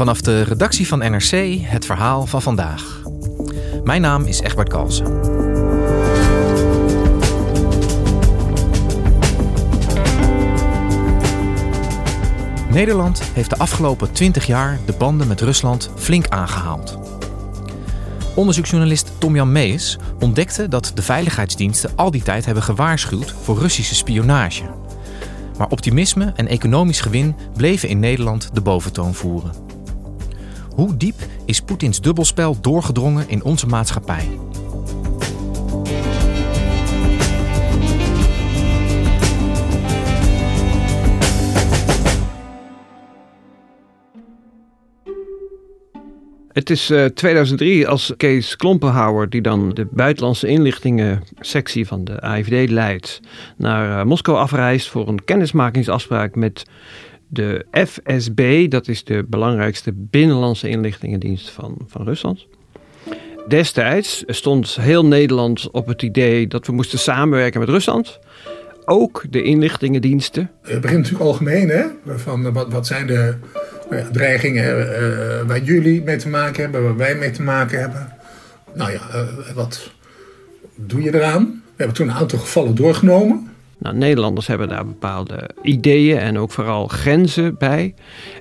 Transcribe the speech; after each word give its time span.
Vanaf 0.00 0.20
de 0.20 0.42
redactie 0.42 0.86
van 0.86 0.98
NRC 0.98 1.58
het 1.62 1.86
verhaal 1.86 2.26
van 2.26 2.42
vandaag. 2.42 3.02
Mijn 3.84 4.00
naam 4.00 4.24
is 4.24 4.40
Egbert 4.40 4.68
Kalsen. 4.68 5.20
Nederland 12.70 13.22
heeft 13.32 13.50
de 13.50 13.58
afgelopen 13.58 14.12
20 14.12 14.46
jaar 14.46 14.78
de 14.86 14.92
banden 14.98 15.28
met 15.28 15.40
Rusland 15.40 15.90
flink 15.96 16.28
aangehaald. 16.28 16.98
Onderzoeksjournalist 18.34 19.12
Tom-Jan 19.18 19.52
Mees 19.52 19.98
ontdekte 20.18 20.68
dat 20.68 20.92
de 20.94 21.02
veiligheidsdiensten 21.02 21.90
al 21.96 22.10
die 22.10 22.22
tijd 22.22 22.44
hebben 22.44 22.62
gewaarschuwd 22.62 23.34
voor 23.42 23.58
Russische 23.58 23.94
spionage. 23.94 24.64
Maar 25.58 25.68
optimisme 25.68 26.32
en 26.36 26.48
economisch 26.48 27.00
gewin 27.00 27.36
bleven 27.56 27.88
in 27.88 27.98
Nederland 27.98 28.50
de 28.52 28.60
boventoon 28.60 29.14
voeren. 29.14 29.69
Hoe 30.74 30.96
diep 30.96 31.14
is 31.44 31.60
Poetins 31.60 32.00
dubbelspel 32.00 32.60
doorgedrongen 32.60 33.28
in 33.28 33.44
onze 33.44 33.66
maatschappij? 33.66 34.28
Het 46.52 46.70
is 46.70 46.90
uh, 46.90 47.04
2003 47.04 47.88
als 47.88 48.12
Kees 48.16 48.56
Klompenhouwer, 48.56 49.28
die 49.28 49.40
dan 49.40 49.70
de 49.74 49.86
buitenlandse 49.90 50.46
inlichtingen 50.46 51.22
sectie 51.40 51.86
van 51.86 52.04
de 52.04 52.20
AIVD 52.20 52.70
leidt, 52.70 53.20
naar 53.56 53.98
uh, 53.98 54.04
Moskou 54.04 54.38
afreist 54.38 54.88
voor 54.88 55.08
een 55.08 55.24
kennismakingsafspraak 55.24 56.34
met 56.34 56.64
de 57.32 57.66
FSB, 57.72 58.70
dat 58.70 58.88
is 58.88 59.04
de 59.04 59.24
belangrijkste 59.28 59.92
binnenlandse 59.94 60.68
inlichtingendienst 60.68 61.50
van, 61.50 61.76
van 61.86 62.04
Rusland. 62.04 62.46
Destijds 63.48 64.24
stond 64.26 64.76
heel 64.80 65.06
Nederland 65.06 65.70
op 65.70 65.86
het 65.86 66.02
idee 66.02 66.46
dat 66.46 66.66
we 66.66 66.72
moesten 66.72 66.98
samenwerken 66.98 67.60
met 67.60 67.68
Rusland. 67.68 68.18
Ook 68.84 69.24
de 69.30 69.42
inlichtingendiensten. 69.42 70.50
Het 70.62 70.80
begint 70.80 71.02
natuurlijk 71.02 71.24
algemeen, 71.24 71.68
hè? 71.68 71.84
Van 72.06 72.52
wat, 72.52 72.72
wat 72.72 72.86
zijn 72.86 73.06
de 73.06 73.34
nou 73.90 74.12
dreigingen 74.12 74.78
uh, 74.78 75.46
waar 75.46 75.62
jullie 75.62 76.02
mee 76.02 76.16
te 76.16 76.28
maken 76.28 76.62
hebben, 76.62 76.82
waar 76.82 76.96
wij 76.96 77.14
mee 77.14 77.30
te 77.30 77.42
maken 77.42 77.80
hebben. 77.80 78.12
Nou 78.74 78.92
ja, 78.92 79.00
wat 79.54 79.90
doe 80.74 81.02
je 81.02 81.14
eraan? 81.14 81.44
We 81.44 81.76
hebben 81.76 81.96
toen 81.96 82.08
een 82.08 82.14
aantal 82.14 82.38
gevallen 82.38 82.74
doorgenomen. 82.74 83.49
Nou, 83.80 83.96
Nederlanders 83.96 84.46
hebben 84.46 84.68
daar 84.68 84.86
bepaalde 84.86 85.50
ideeën 85.62 86.18
en 86.18 86.38
ook 86.38 86.50
vooral 86.50 86.86
grenzen 86.86 87.56
bij. 87.58 87.94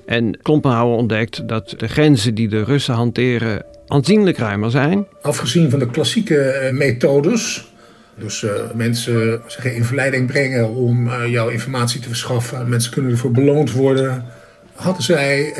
En 0.05 0.39
Klompenhouwer 0.41 0.97
ontdekt 0.97 1.47
dat 1.47 1.73
de 1.77 1.87
grenzen 1.87 2.35
die 2.35 2.47
de 2.47 2.63
Russen 2.63 2.93
hanteren 2.93 3.65
aanzienlijk 3.87 4.37
ruimer 4.37 4.71
zijn. 4.71 5.05
Afgezien 5.21 5.69
van 5.69 5.79
de 5.79 5.89
klassieke 5.89 6.69
methodes. 6.73 7.67
Dus 8.15 8.41
uh, 8.41 8.51
mensen 8.73 9.41
zich 9.47 9.65
in 9.65 9.83
verleiding 9.83 10.27
brengen 10.27 10.69
om 10.69 11.07
uh, 11.07 11.27
jouw 11.27 11.49
informatie 11.49 12.01
te 12.01 12.07
verschaffen. 12.07 12.69
Mensen 12.69 12.91
kunnen 12.91 13.11
ervoor 13.11 13.31
beloond 13.31 13.71
worden. 13.71 14.25
Hadden 14.73 15.03
zij 15.03 15.53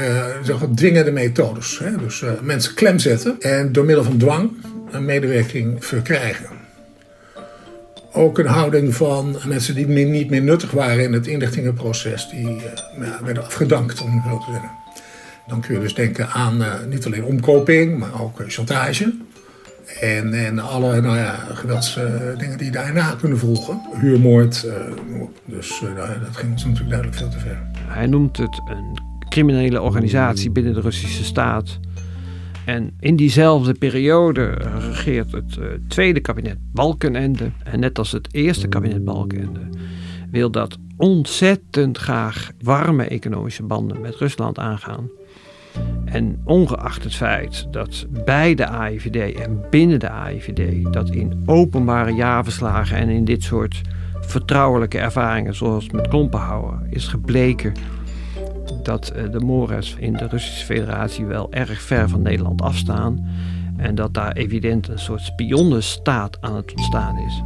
uh, 0.47 0.63
dwingende 0.75 1.11
methodes. 1.11 1.79
Hè? 1.79 1.97
Dus 1.97 2.23
mensen 2.41 2.73
klem 2.73 2.99
zetten 2.99 3.35
en 3.39 3.71
door 3.71 3.85
middel 3.85 4.03
van 4.03 4.17
dwang 4.17 4.51
een 4.91 5.05
medewerking 5.05 5.85
verkrijgen 5.85 6.58
ook 8.13 8.37
een 8.37 8.45
houding 8.45 8.95
van 8.95 9.37
mensen 9.47 9.75
die 9.75 9.87
niet 9.87 10.29
meer 10.29 10.41
nuttig 10.41 10.71
waren 10.71 11.03
in 11.03 11.13
het 11.13 11.27
inlichtingenproces, 11.27 12.29
die 12.29 12.47
uh, 12.47 12.61
ja, 12.99 13.19
werden 13.23 13.45
afgedankt, 13.45 14.01
om 14.01 14.23
zo 14.29 14.37
te 14.37 14.51
zeggen. 14.51 14.69
Dan 15.47 15.61
kun 15.61 15.73
je 15.73 15.81
dus 15.81 15.93
denken 15.93 16.29
aan 16.29 16.61
uh, 16.61 16.73
niet 16.89 17.05
alleen 17.05 17.23
omkoping, 17.23 17.97
maar 17.97 18.21
ook 18.21 18.39
uh, 18.39 18.47
chantage. 18.47 19.13
En, 19.99 20.33
en 20.33 20.59
alle 20.59 21.01
nou 21.01 21.17
ja, 21.17 21.35
die 22.57 22.71
daarna 22.71 23.15
kunnen 23.19 23.37
volgen. 23.37 23.81
Huurmoord. 23.99 24.67
dus 25.45 25.81
nou, 25.81 26.19
dat 26.19 26.37
ging 26.37 26.51
ons 26.51 26.63
natuurlijk 26.63 26.89
duidelijk 26.89 27.17
veel 27.19 27.29
te 27.29 27.39
ver. 27.39 27.61
Hij 27.87 28.05
noemt 28.05 28.37
het 28.37 28.61
een 28.65 28.99
criminele 29.29 29.81
organisatie 29.81 30.51
binnen 30.51 30.73
de 30.73 30.81
Russische 30.81 31.23
staat 31.23 31.79
en 32.69 32.93
in 32.99 33.15
diezelfde 33.15 33.73
periode 33.73 34.45
regeert 34.79 35.31
het 35.31 35.57
uh, 35.59 35.65
tweede 35.87 36.19
kabinet 36.19 36.57
Balkenende. 36.73 37.51
En 37.63 37.79
net 37.79 37.97
als 37.97 38.11
het 38.11 38.27
eerste 38.31 38.67
kabinet 38.67 39.03
Balkenende 39.03 39.59
wil 40.31 40.51
dat 40.51 40.77
ontzettend 40.97 41.97
graag 41.97 42.51
warme 42.61 43.03
economische 43.03 43.63
banden 43.63 44.01
met 44.01 44.15
Rusland 44.15 44.59
aangaan. 44.59 45.09
En 46.05 46.41
ongeacht 46.43 47.03
het 47.03 47.15
feit 47.15 47.67
dat 47.71 48.05
bij 48.25 48.55
de 48.55 48.67
AIVD 48.67 49.39
en 49.39 49.61
binnen 49.69 49.99
de 49.99 50.09
AIVD 50.09 50.93
dat 50.93 51.09
in 51.09 51.43
openbare 51.45 52.11
jaarverslagen 52.11 52.97
en 52.97 53.09
in 53.09 53.25
dit 53.25 53.43
soort 53.43 53.81
vertrouwelijke 54.21 54.97
ervaringen 54.97 55.55
zoals 55.55 55.89
met 55.89 56.07
klompenhouden 56.07 56.87
is 56.89 57.07
gebleken 57.07 57.73
dat 58.83 59.09
eh, 59.09 59.31
de 59.31 59.39
Mores 59.39 59.95
in 59.99 60.13
de 60.13 60.27
Russische 60.27 60.65
Federatie 60.65 61.25
wel 61.25 61.51
erg 61.51 61.81
ver 61.81 62.09
van 62.09 62.21
Nederland 62.21 62.61
afstaan. 62.61 63.27
En 63.77 63.95
dat 63.95 64.13
daar 64.13 64.31
evident 64.31 64.87
een 64.87 64.99
soort 64.99 65.21
spionnenstaat 65.21 66.41
aan 66.41 66.55
het 66.55 66.71
ontstaan 66.71 67.17
is. 67.17 67.43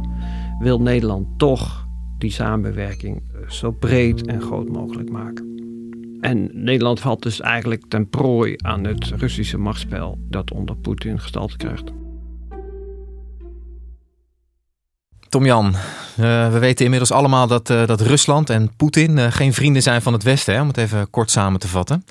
Wil 0.58 0.80
Nederland 0.80 1.38
toch 1.38 1.86
die 2.18 2.30
samenwerking 2.30 3.16
eh, 3.16 3.50
zo 3.50 3.70
breed 3.70 4.26
en 4.26 4.40
groot 4.40 4.68
mogelijk 4.68 5.10
maken. 5.10 5.52
En 6.20 6.50
Nederland 6.52 7.00
valt 7.00 7.22
dus 7.22 7.40
eigenlijk 7.40 7.84
ten 7.88 8.08
prooi 8.08 8.54
aan 8.56 8.84
het 8.84 9.04
Russische 9.04 9.58
machtsspel 9.58 10.18
dat 10.28 10.52
onder 10.52 10.76
Poetin 10.76 11.20
gestalte 11.20 11.56
krijgt. 11.56 11.92
Tom-Jan, 15.34 15.66
uh, 15.66 16.52
we 16.52 16.58
weten 16.58 16.84
inmiddels 16.84 17.12
allemaal 17.12 17.46
dat, 17.46 17.70
uh, 17.70 17.86
dat 17.86 18.00
Rusland 18.00 18.50
en 18.50 18.76
Poetin 18.76 19.16
uh, 19.16 19.26
geen 19.30 19.54
vrienden 19.54 19.82
zijn 19.82 20.02
van 20.02 20.12
het 20.12 20.22
Westen, 20.22 20.54
hè, 20.54 20.60
om 20.60 20.68
het 20.68 20.76
even 20.76 21.10
kort 21.10 21.30
samen 21.30 21.60
te 21.60 21.68
vatten. 21.68 22.04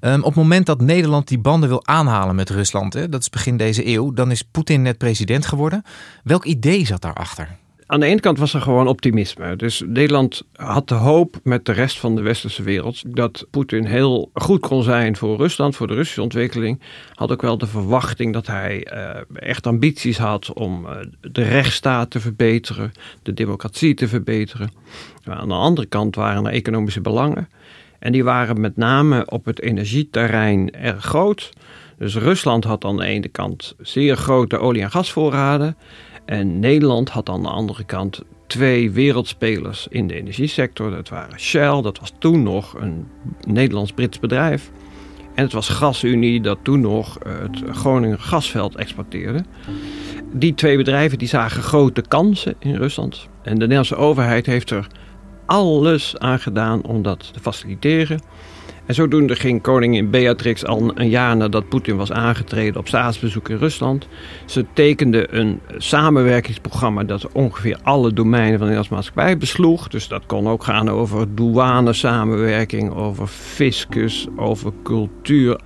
Um, 0.00 0.18
op 0.18 0.24
het 0.24 0.34
moment 0.34 0.66
dat 0.66 0.80
Nederland 0.80 1.28
die 1.28 1.38
banden 1.38 1.68
wil 1.68 1.86
aanhalen 1.86 2.34
met 2.34 2.50
Rusland, 2.50 2.94
hè, 2.94 3.08
dat 3.08 3.20
is 3.20 3.30
begin 3.30 3.56
deze 3.56 3.86
eeuw, 3.86 4.12
dan 4.12 4.30
is 4.30 4.42
Poetin 4.42 4.82
net 4.82 4.98
president 4.98 5.46
geworden. 5.46 5.82
Welk 6.24 6.44
idee 6.44 6.86
zat 6.86 7.00
daarachter? 7.00 7.48
Aan 7.92 8.00
de 8.00 8.06
ene 8.06 8.20
kant 8.20 8.38
was 8.38 8.54
er 8.54 8.60
gewoon 8.60 8.88
optimisme. 8.88 9.56
Dus 9.56 9.82
Nederland 9.86 10.42
had 10.52 10.88
de 10.88 10.94
hoop 10.94 11.36
met 11.42 11.64
de 11.64 11.72
rest 11.72 11.98
van 11.98 12.14
de 12.14 12.22
westerse 12.22 12.62
wereld 12.62 13.16
dat 13.16 13.46
Poetin 13.50 13.84
heel 13.84 14.30
goed 14.34 14.60
kon 14.60 14.82
zijn 14.82 15.16
voor 15.16 15.36
Rusland, 15.36 15.76
voor 15.76 15.86
de 15.86 15.94
Russische 15.94 16.22
ontwikkeling. 16.22 16.80
Had 17.14 17.32
ook 17.32 17.42
wel 17.42 17.58
de 17.58 17.66
verwachting 17.66 18.32
dat 18.32 18.46
hij 18.46 18.86
uh, 18.92 19.10
echt 19.34 19.66
ambities 19.66 20.18
had 20.18 20.52
om 20.52 20.86
uh, 20.86 20.90
de 21.20 21.42
rechtsstaat 21.42 22.10
te 22.10 22.20
verbeteren, 22.20 22.92
de 23.22 23.34
democratie 23.34 23.94
te 23.94 24.08
verbeteren. 24.08 24.70
Aan 25.24 25.48
de 25.48 25.54
andere 25.54 25.86
kant 25.86 26.14
waren 26.14 26.46
er 26.46 26.52
economische 26.52 27.00
belangen. 27.00 27.48
En 27.98 28.12
die 28.12 28.24
waren 28.24 28.60
met 28.60 28.76
name 28.76 29.26
op 29.30 29.44
het 29.44 29.60
energieterrein 29.60 30.74
erg 30.74 31.04
groot. 31.04 31.52
Dus 31.98 32.16
Rusland 32.16 32.64
had 32.64 32.84
aan 32.84 32.96
de 32.96 33.04
ene 33.04 33.28
kant 33.28 33.74
zeer 33.80 34.16
grote 34.16 34.58
olie- 34.58 34.82
en 34.82 34.90
gasvoorraden. 34.90 35.76
En 36.32 36.58
Nederland 36.58 37.08
had 37.08 37.28
aan 37.28 37.42
de 37.42 37.48
andere 37.48 37.84
kant 37.84 38.22
twee 38.46 38.90
wereldspelers 38.90 39.86
in 39.90 40.06
de 40.06 40.14
energiesector. 40.14 40.90
Dat 40.90 41.08
waren 41.08 41.40
Shell, 41.40 41.82
dat 41.82 41.98
was 41.98 42.12
toen 42.18 42.42
nog 42.42 42.74
een 42.74 43.06
Nederlands-Brits 43.46 44.20
bedrijf. 44.20 44.70
En 45.34 45.44
het 45.44 45.52
was 45.52 45.68
GasUnie, 45.68 46.40
dat 46.40 46.58
toen 46.62 46.80
nog 46.80 47.18
het 47.26 47.76
Groningen 47.76 48.20
gasveld 48.20 48.76
exporteerde. 48.76 49.44
die 50.32 50.54
twee 50.54 50.76
bedrijven 50.76 51.18
die 51.18 51.28
zagen 51.28 51.62
grote 51.62 52.02
kansen 52.02 52.54
in 52.58 52.74
Rusland. 52.74 53.28
En 53.42 53.52
de 53.52 53.60
Nederlandse 53.60 53.96
overheid 53.96 54.46
heeft 54.46 54.70
er 54.70 54.86
alles 55.46 56.18
aan 56.18 56.38
gedaan 56.38 56.84
om 56.84 57.02
dat 57.02 57.32
te 57.32 57.40
faciliteren. 57.40 58.20
En 58.86 58.94
zodoende 58.94 59.36
ging 59.36 59.62
koningin 59.62 60.10
Beatrix 60.10 60.64
al 60.66 60.90
een 60.94 61.08
jaar 61.08 61.36
nadat 61.36 61.68
Poetin 61.68 61.96
was 61.96 62.12
aangetreden 62.12 62.80
op 62.80 62.88
staatsbezoek 62.88 63.48
in 63.48 63.56
Rusland. 63.56 64.08
Ze 64.44 64.64
tekende 64.72 65.34
een 65.34 65.60
samenwerkingsprogramma 65.76 67.04
dat 67.04 67.32
ongeveer 67.32 67.78
alle 67.82 68.12
domeinen 68.12 68.58
van 68.58 68.68
de 68.68 68.74
Nederlandse 68.74 68.94
maatschappij 68.94 69.38
besloeg. 69.38 69.88
Dus 69.88 70.08
dat 70.08 70.26
kon 70.26 70.48
ook 70.48 70.64
gaan 70.64 70.90
over 70.90 71.34
douane 71.34 71.92
samenwerking, 71.92 72.94
over 72.94 73.26
fiscus, 73.26 74.26
over 74.36 74.72
cultuur. 74.82 75.60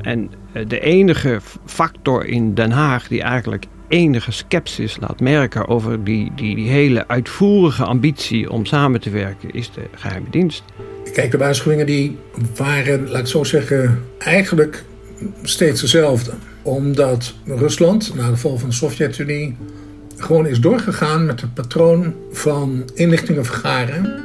En 0.00 0.30
eh, 0.52 0.68
de 0.68 0.80
enige 0.80 1.40
factor 1.64 2.24
in 2.24 2.54
Den 2.54 2.70
Haag 2.70 3.08
die 3.08 3.22
eigenlijk 3.22 3.66
enige 3.88 4.32
sceptisch 4.32 4.96
laat 5.00 5.20
merken 5.20 5.68
over 5.68 6.04
die, 6.04 6.32
die, 6.34 6.54
die 6.54 6.68
hele 6.68 7.08
uitvoerige 7.08 7.84
ambitie 7.84 8.50
om 8.50 8.64
samen 8.64 9.00
te 9.00 9.10
werken, 9.10 9.50
is 9.50 9.72
de 9.72 9.82
geheime 9.94 10.30
dienst. 10.30 10.64
Kijk, 11.12 11.30
de 11.30 11.38
waarschuwingen 11.38 11.86
die 11.86 12.18
waren, 12.56 13.08
laat 13.08 13.20
ik 13.20 13.26
zo 13.26 13.44
zeggen, 13.44 14.02
eigenlijk 14.18 14.84
steeds 15.42 15.80
dezelfde. 15.80 16.32
Omdat 16.62 17.34
Rusland 17.44 18.14
na 18.14 18.30
de 18.30 18.36
val 18.36 18.58
van 18.58 18.68
de 18.68 18.74
Sovjet-Unie 18.74 19.56
gewoon 20.16 20.46
is 20.46 20.60
doorgegaan 20.60 21.26
met 21.26 21.40
het 21.40 21.54
patroon 21.54 22.14
van 22.32 22.90
inlichtingen 22.94 23.44
vergaren 23.44 24.22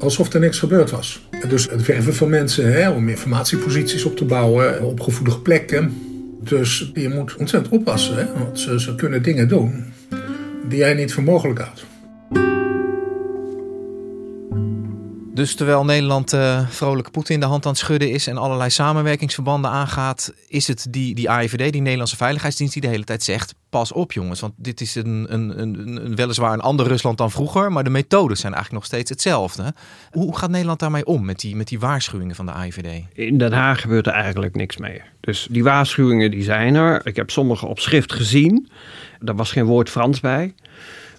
alsof 0.00 0.32
er 0.32 0.40
niks 0.40 0.58
gebeurd 0.58 0.90
was. 0.90 1.28
Dus 1.48 1.70
het 1.70 1.86
werven 1.86 2.14
van 2.14 2.28
mensen 2.28 2.72
hè, 2.72 2.90
om 2.90 3.08
informatieposities 3.08 4.04
op 4.04 4.16
te 4.16 4.24
bouwen 4.24 4.82
op 4.82 5.00
gevoelige 5.00 5.40
plekken. 5.40 5.94
Dus 6.40 6.90
je 6.94 7.08
moet 7.08 7.36
ontzettend 7.36 7.74
oppassen, 7.74 8.16
hè, 8.16 8.24
want 8.38 8.60
ze, 8.60 8.80
ze 8.80 8.94
kunnen 8.94 9.22
dingen 9.22 9.48
doen 9.48 9.84
die 10.68 10.78
jij 10.78 10.94
niet 10.94 11.12
voor 11.12 11.22
mogelijk 11.22 11.60
houdt. 11.60 11.86
Dus 15.40 15.54
terwijl 15.54 15.84
Nederland 15.84 16.32
uh, 16.32 16.68
vrolijk 16.68 17.10
Poetin 17.10 17.40
de 17.40 17.46
hand 17.46 17.64
aan 17.64 17.70
het 17.70 17.80
schudden 17.80 18.10
is 18.10 18.26
en 18.26 18.36
allerlei 18.36 18.70
samenwerkingsverbanden 18.70 19.70
aangaat, 19.70 20.34
is 20.48 20.68
het 20.68 20.86
die, 20.90 21.14
die 21.14 21.30
AIVD, 21.30 21.72
die 21.72 21.80
Nederlandse 21.80 22.16
Veiligheidsdienst, 22.16 22.72
die 22.72 22.82
de 22.82 22.88
hele 22.88 23.04
tijd 23.04 23.22
zegt: 23.22 23.54
pas 23.70 23.92
op 23.92 24.12
jongens, 24.12 24.40
want 24.40 24.52
dit 24.56 24.80
is 24.80 24.94
een, 24.94 25.26
een, 25.28 25.60
een, 25.60 26.04
een 26.04 26.16
weliswaar 26.16 26.52
een 26.52 26.60
ander 26.60 26.86
Rusland 26.86 27.18
dan 27.18 27.30
vroeger, 27.30 27.72
maar 27.72 27.84
de 27.84 27.90
methodes 27.90 28.40
zijn 28.40 28.54
eigenlijk 28.54 28.82
nog 28.82 28.92
steeds 28.92 29.10
hetzelfde. 29.10 29.74
Hoe 30.10 30.36
gaat 30.36 30.50
Nederland 30.50 30.78
daarmee 30.78 31.06
om 31.06 31.24
met 31.24 31.40
die, 31.40 31.56
met 31.56 31.68
die 31.68 31.80
waarschuwingen 31.80 32.34
van 32.34 32.46
de 32.46 32.52
AIVD? 32.52 33.04
In 33.12 33.38
Den 33.38 33.52
Haag 33.52 33.80
gebeurt 33.80 34.06
er 34.06 34.12
eigenlijk 34.12 34.54
niks 34.54 34.76
mee. 34.76 35.02
Dus 35.20 35.46
die 35.50 35.64
waarschuwingen 35.64 36.30
die 36.30 36.42
zijn 36.42 36.74
er. 36.74 37.06
Ik 37.06 37.16
heb 37.16 37.30
sommige 37.30 37.66
op 37.66 37.78
schrift 37.78 38.12
gezien. 38.12 38.70
Daar 39.20 39.36
was 39.36 39.52
geen 39.52 39.64
woord 39.64 39.90
Frans 39.90 40.20
bij. 40.20 40.54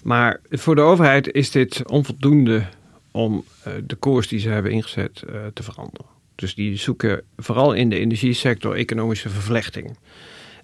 Maar 0.03 0.39
voor 0.49 0.75
de 0.75 0.81
overheid 0.81 1.31
is 1.31 1.51
dit 1.51 1.89
onvoldoende 1.89 2.65
om 3.11 3.43
eh, 3.63 3.73
de 3.85 3.95
koers 3.95 4.27
die 4.27 4.39
ze 4.39 4.49
hebben 4.49 4.71
ingezet 4.71 5.21
eh, 5.21 5.35
te 5.53 5.63
veranderen. 5.63 6.05
Dus 6.35 6.55
die 6.55 6.77
zoeken 6.77 7.23
vooral 7.37 7.73
in 7.73 7.89
de 7.89 7.99
energiesector 7.99 8.75
economische 8.75 9.29
vervlechting. 9.29 9.97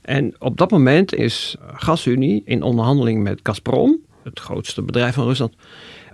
En 0.01 0.35
op 0.39 0.57
dat 0.57 0.71
moment 0.71 1.13
is 1.13 1.55
GasUnie 1.73 2.41
in 2.45 2.61
onderhandeling 2.61 3.23
met 3.23 3.39
Gazprom, 3.43 3.99
het 4.23 4.39
grootste 4.39 4.81
bedrijf 4.81 5.13
van 5.13 5.25
Rusland, 5.25 5.53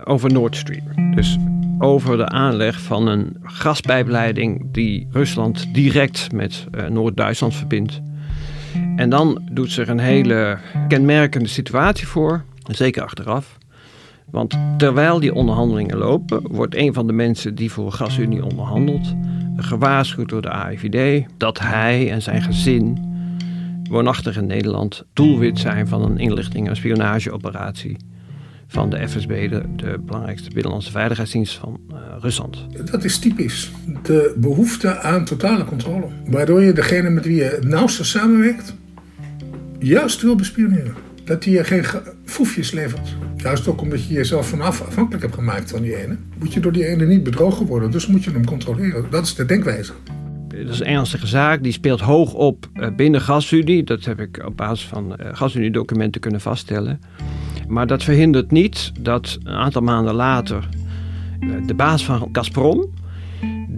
over 0.04 0.32
Nord 0.32 0.56
Stream. 0.56 1.16
Dus 1.16 1.38
over 1.80 2.18
de 2.18 2.28
aanleg 2.28 2.80
van 2.80 3.08
een 3.08 3.38
gaspijpleiding 3.44 4.68
die 4.72 5.08
Rusland 5.12 5.74
direct 5.74 6.32
met 6.32 6.66
Noord-Duitsland 6.90 7.56
verbindt. 7.56 8.02
En 8.96 9.10
dan 9.10 9.42
doet 9.52 9.72
zich 9.72 9.88
een 9.88 10.00
hele 10.00 10.58
kenmerkende 10.88 11.50
situatie 11.50 12.08
voor, 12.08 12.44
zeker 12.68 13.04
achteraf. 13.04 13.58
Want 14.34 14.58
terwijl 14.78 15.20
die 15.20 15.34
onderhandelingen 15.34 15.98
lopen, 15.98 16.42
wordt 16.52 16.76
een 16.76 16.94
van 16.94 17.08
de 17.08 17.14
mensen 17.14 17.56
die 17.56 17.72
voor 17.72 17.92
GasUnie 17.92 18.46
onderhandelt 18.46 19.16
gewaarschuwd 19.58 20.30
door 20.30 20.42
de 20.42 20.50
AIVD 20.50 21.26
dat 21.38 21.60
hij 21.60 22.12
en 22.12 22.22
zijn 22.22 22.42
gezin 22.42 22.98
woonachtig 23.90 24.38
in 24.38 24.46
Nederland 24.46 25.06
doelwit 25.14 25.60
zijn 25.60 25.88
van 25.88 26.02
een 26.02 26.18
inlichting- 26.18 26.68
en 26.68 26.76
spionageoperatie 26.76 27.98
van 28.68 28.90
de 28.90 29.08
FSB, 29.08 29.50
de, 29.50 29.64
de 29.76 30.00
belangrijkste 30.06 30.50
binnenlandse 30.50 30.92
veiligheidsdienst 30.92 31.56
van 31.56 31.80
uh, 31.92 31.98
Rusland. 32.20 32.66
Dat 32.92 33.04
is 33.04 33.20
typisch. 33.20 33.72
De 34.04 34.36
behoefte 34.38 35.00
aan 35.00 35.26
totale 35.26 35.66
controle. 35.66 36.08
Waardoor 36.26 36.62
je 36.62 36.74
degene 36.74 37.10
met 37.10 37.26
wie 37.26 37.36
je 37.36 37.44
het 37.44 37.64
nauwste 37.64 38.04
samenwerkt, 38.04 38.76
juist 39.80 40.22
wil 40.22 40.36
bespioneren. 40.36 40.96
Dat 41.26 41.44
hij 41.44 41.54
je 41.54 41.64
geen 41.64 41.86
foefjes 42.26 42.72
levert. 42.72 43.16
Juist 43.38 43.68
ook 43.68 43.82
omdat 43.82 44.08
je 44.08 44.14
jezelf 44.14 44.48
vanaf 44.48 44.82
afhankelijk 44.82 45.24
hebt 45.24 45.36
gemaakt 45.36 45.72
van 45.72 45.82
die 45.82 46.04
ene. 46.04 46.18
Moet 46.40 46.54
je 46.54 46.60
door 46.60 46.72
die 46.72 46.86
ene 46.86 47.06
niet 47.06 47.24
bedrogen 47.24 47.66
worden, 47.66 47.92
dus 47.92 48.08
moet 48.08 48.24
je 48.24 48.32
hem 48.32 48.46
controleren. 48.46 49.06
Dat 49.10 49.26
is 49.26 49.36
de 49.36 49.46
denkwijze. 49.46 49.94
Dat 50.48 50.74
is 50.74 50.80
een 50.80 50.86
ernstige 50.86 51.28
zaak. 51.28 51.64
Die 51.64 51.72
speelt 51.72 52.00
hoog 52.00 52.34
op 52.34 52.70
eh, 52.74 52.96
binnen 52.96 53.22
GasUnie. 53.22 53.84
Dat 53.84 54.06
heb 54.06 54.20
ik 54.20 54.44
op 54.46 54.58
basis 54.58 54.88
van 54.88 55.16
uh, 55.20 55.28
GasUnie-documenten 55.32 56.22
kunnen 56.22 56.42
vaststellen. 56.42 57.02
Maar 57.68 57.88
dat 57.88 58.04
verhindert 58.04 58.52
niet 58.52 58.92
dat 59.00 59.38
een 59.44 59.54
aantal 59.54 59.82
maanden 59.82 60.14
later 60.14 60.70
eh, 61.40 61.50
de 61.66 61.74
baas 61.74 62.06
van 62.06 62.30
Gazprom, 62.32 62.94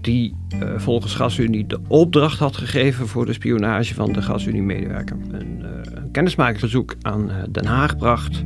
die 0.01 0.35
volgens 0.77 1.15
GasUnie 1.15 1.67
de 1.67 1.79
opdracht 1.87 2.39
had 2.39 2.57
gegeven 2.57 3.07
voor 3.07 3.25
de 3.25 3.33
spionage 3.33 3.93
van 3.93 4.13
de 4.13 4.21
GasUnie-medewerker, 4.21 5.17
een, 5.31 5.65
een 5.95 6.11
kennismakingsverzoek 6.11 6.95
aan 7.01 7.31
Den 7.51 7.65
Haag 7.65 7.97
bracht 7.97 8.43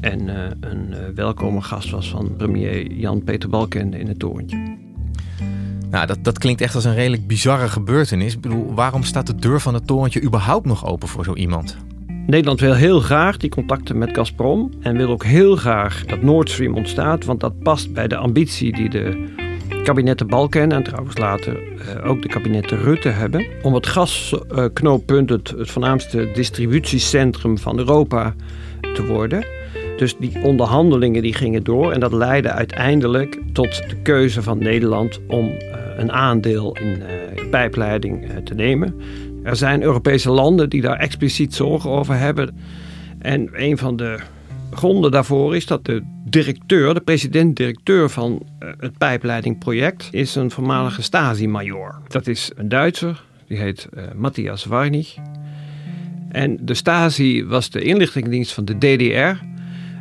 en 0.00 0.28
een 0.60 0.94
welkome 1.14 1.60
gast 1.60 1.90
was 1.90 2.10
van 2.10 2.36
premier 2.36 2.92
Jan-Peter 2.92 3.48
Balken 3.48 3.94
in 3.94 4.08
het 4.08 4.18
torentje. 4.18 4.78
Nou, 5.90 6.06
dat, 6.06 6.18
dat 6.22 6.38
klinkt 6.38 6.60
echt 6.60 6.74
als 6.74 6.84
een 6.84 6.94
redelijk 6.94 7.26
bizarre 7.26 7.68
gebeurtenis. 7.68 8.34
Ik 8.34 8.40
bedoel, 8.40 8.74
waarom 8.74 9.02
staat 9.02 9.26
de 9.26 9.34
deur 9.34 9.60
van 9.60 9.74
het 9.74 9.86
torentje 9.86 10.22
überhaupt 10.22 10.66
nog 10.66 10.86
open 10.86 11.08
voor 11.08 11.24
zo 11.24 11.34
iemand? 11.34 11.76
Nederland 12.26 12.60
wil 12.60 12.74
heel 12.74 13.00
graag 13.00 13.36
die 13.36 13.50
contacten 13.50 13.98
met 13.98 14.14
Gazprom 14.14 14.70
en 14.80 14.96
wil 14.96 15.08
ook 15.08 15.24
heel 15.24 15.56
graag 15.56 16.04
dat 16.04 16.22
Nord 16.22 16.50
Stream 16.50 16.74
ontstaat, 16.74 17.24
want 17.24 17.40
dat 17.40 17.58
past 17.58 17.92
bij 17.92 18.08
de 18.08 18.16
ambitie 18.16 18.72
die 18.72 18.90
de 18.90 19.28
kabinetten 19.82 20.26
Balken 20.26 20.72
en 20.72 20.82
trouwens 20.82 21.18
later 21.18 21.56
uh, 21.56 22.10
ook 22.10 22.22
de 22.22 22.28
kabinetten 22.28 22.78
Rutte 22.78 23.08
hebben 23.08 23.46
om 23.62 23.74
het 23.74 23.86
gasknooppunt, 23.86 25.30
het, 25.30 25.48
het 25.48 25.70
voornaamste 25.70 26.30
distributiecentrum 26.34 27.58
van 27.58 27.78
Europa 27.78 28.34
te 28.94 29.06
worden. 29.06 29.44
Dus 29.96 30.16
die 30.16 30.42
onderhandelingen 30.42 31.22
die 31.22 31.34
gingen 31.34 31.62
door 31.62 31.92
en 31.92 32.00
dat 32.00 32.12
leidde 32.12 32.50
uiteindelijk 32.50 33.38
tot 33.52 33.82
de 33.88 33.96
keuze 34.02 34.42
van 34.42 34.58
Nederland 34.58 35.20
om 35.26 35.46
uh, 35.46 35.54
een 35.96 36.12
aandeel 36.12 36.76
in 36.76 37.02
uh, 37.36 37.48
pijpleiding 37.50 38.26
te 38.44 38.54
nemen. 38.54 38.94
Er 39.42 39.56
zijn 39.56 39.82
Europese 39.82 40.30
landen 40.30 40.70
die 40.70 40.80
daar 40.80 40.98
expliciet 40.98 41.54
zorgen 41.54 41.90
over 41.90 42.18
hebben. 42.18 42.56
En 43.18 43.48
een 43.52 43.78
van 43.78 43.96
de 43.96 44.18
gronden 44.70 45.10
daarvoor 45.10 45.56
is 45.56 45.66
dat 45.66 45.84
de 45.84 46.02
directeur, 46.24 46.94
de 46.94 47.00
president-directeur 47.00 48.10
van 48.10 48.46
het 48.58 48.98
pijpleidingproject, 48.98 50.08
is 50.10 50.34
een 50.34 50.50
voormalige 50.50 51.02
Stasi-major. 51.02 52.00
Dat 52.08 52.26
is 52.26 52.50
een 52.56 52.68
Duitser, 52.68 53.24
die 53.46 53.58
heet 53.58 53.88
Matthias 54.14 54.64
Warnig. 54.64 55.16
En 56.30 56.58
de 56.60 56.74
Stasi 56.74 57.44
was 57.44 57.70
de 57.70 57.82
inlichtingendienst 57.82 58.52
van 58.52 58.64
de 58.64 58.78
DDR. 58.78 59.44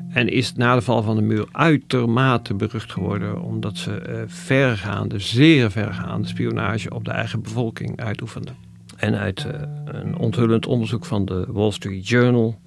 En 0.10 0.28
is 0.28 0.54
na 0.54 0.76
de 0.76 0.82
val 0.82 1.04
van 1.04 1.16
de 1.16 1.22
muur 1.22 1.48
uitermate 1.52 2.54
berucht 2.54 2.92
geworden 2.92 3.42
omdat 3.42 3.78
ze 3.78 4.02
uh, 4.10 4.22
vergaande, 4.28 5.20
zeer 5.20 5.72
vergaande 5.72 6.28
spionage 6.28 6.94
op 6.94 7.06
de 7.06 7.12
eigen 7.12 7.42
bevolking 7.42 8.02
uitoefenden. 8.02 8.56
En 8.98 9.16
uit 9.16 9.48
een 9.86 10.18
onthullend 10.18 10.66
onderzoek 10.66 11.06
van 11.06 11.26
de 11.26 11.46
Wall 11.48 11.72
Street 11.72 12.08
Journal 12.08 12.60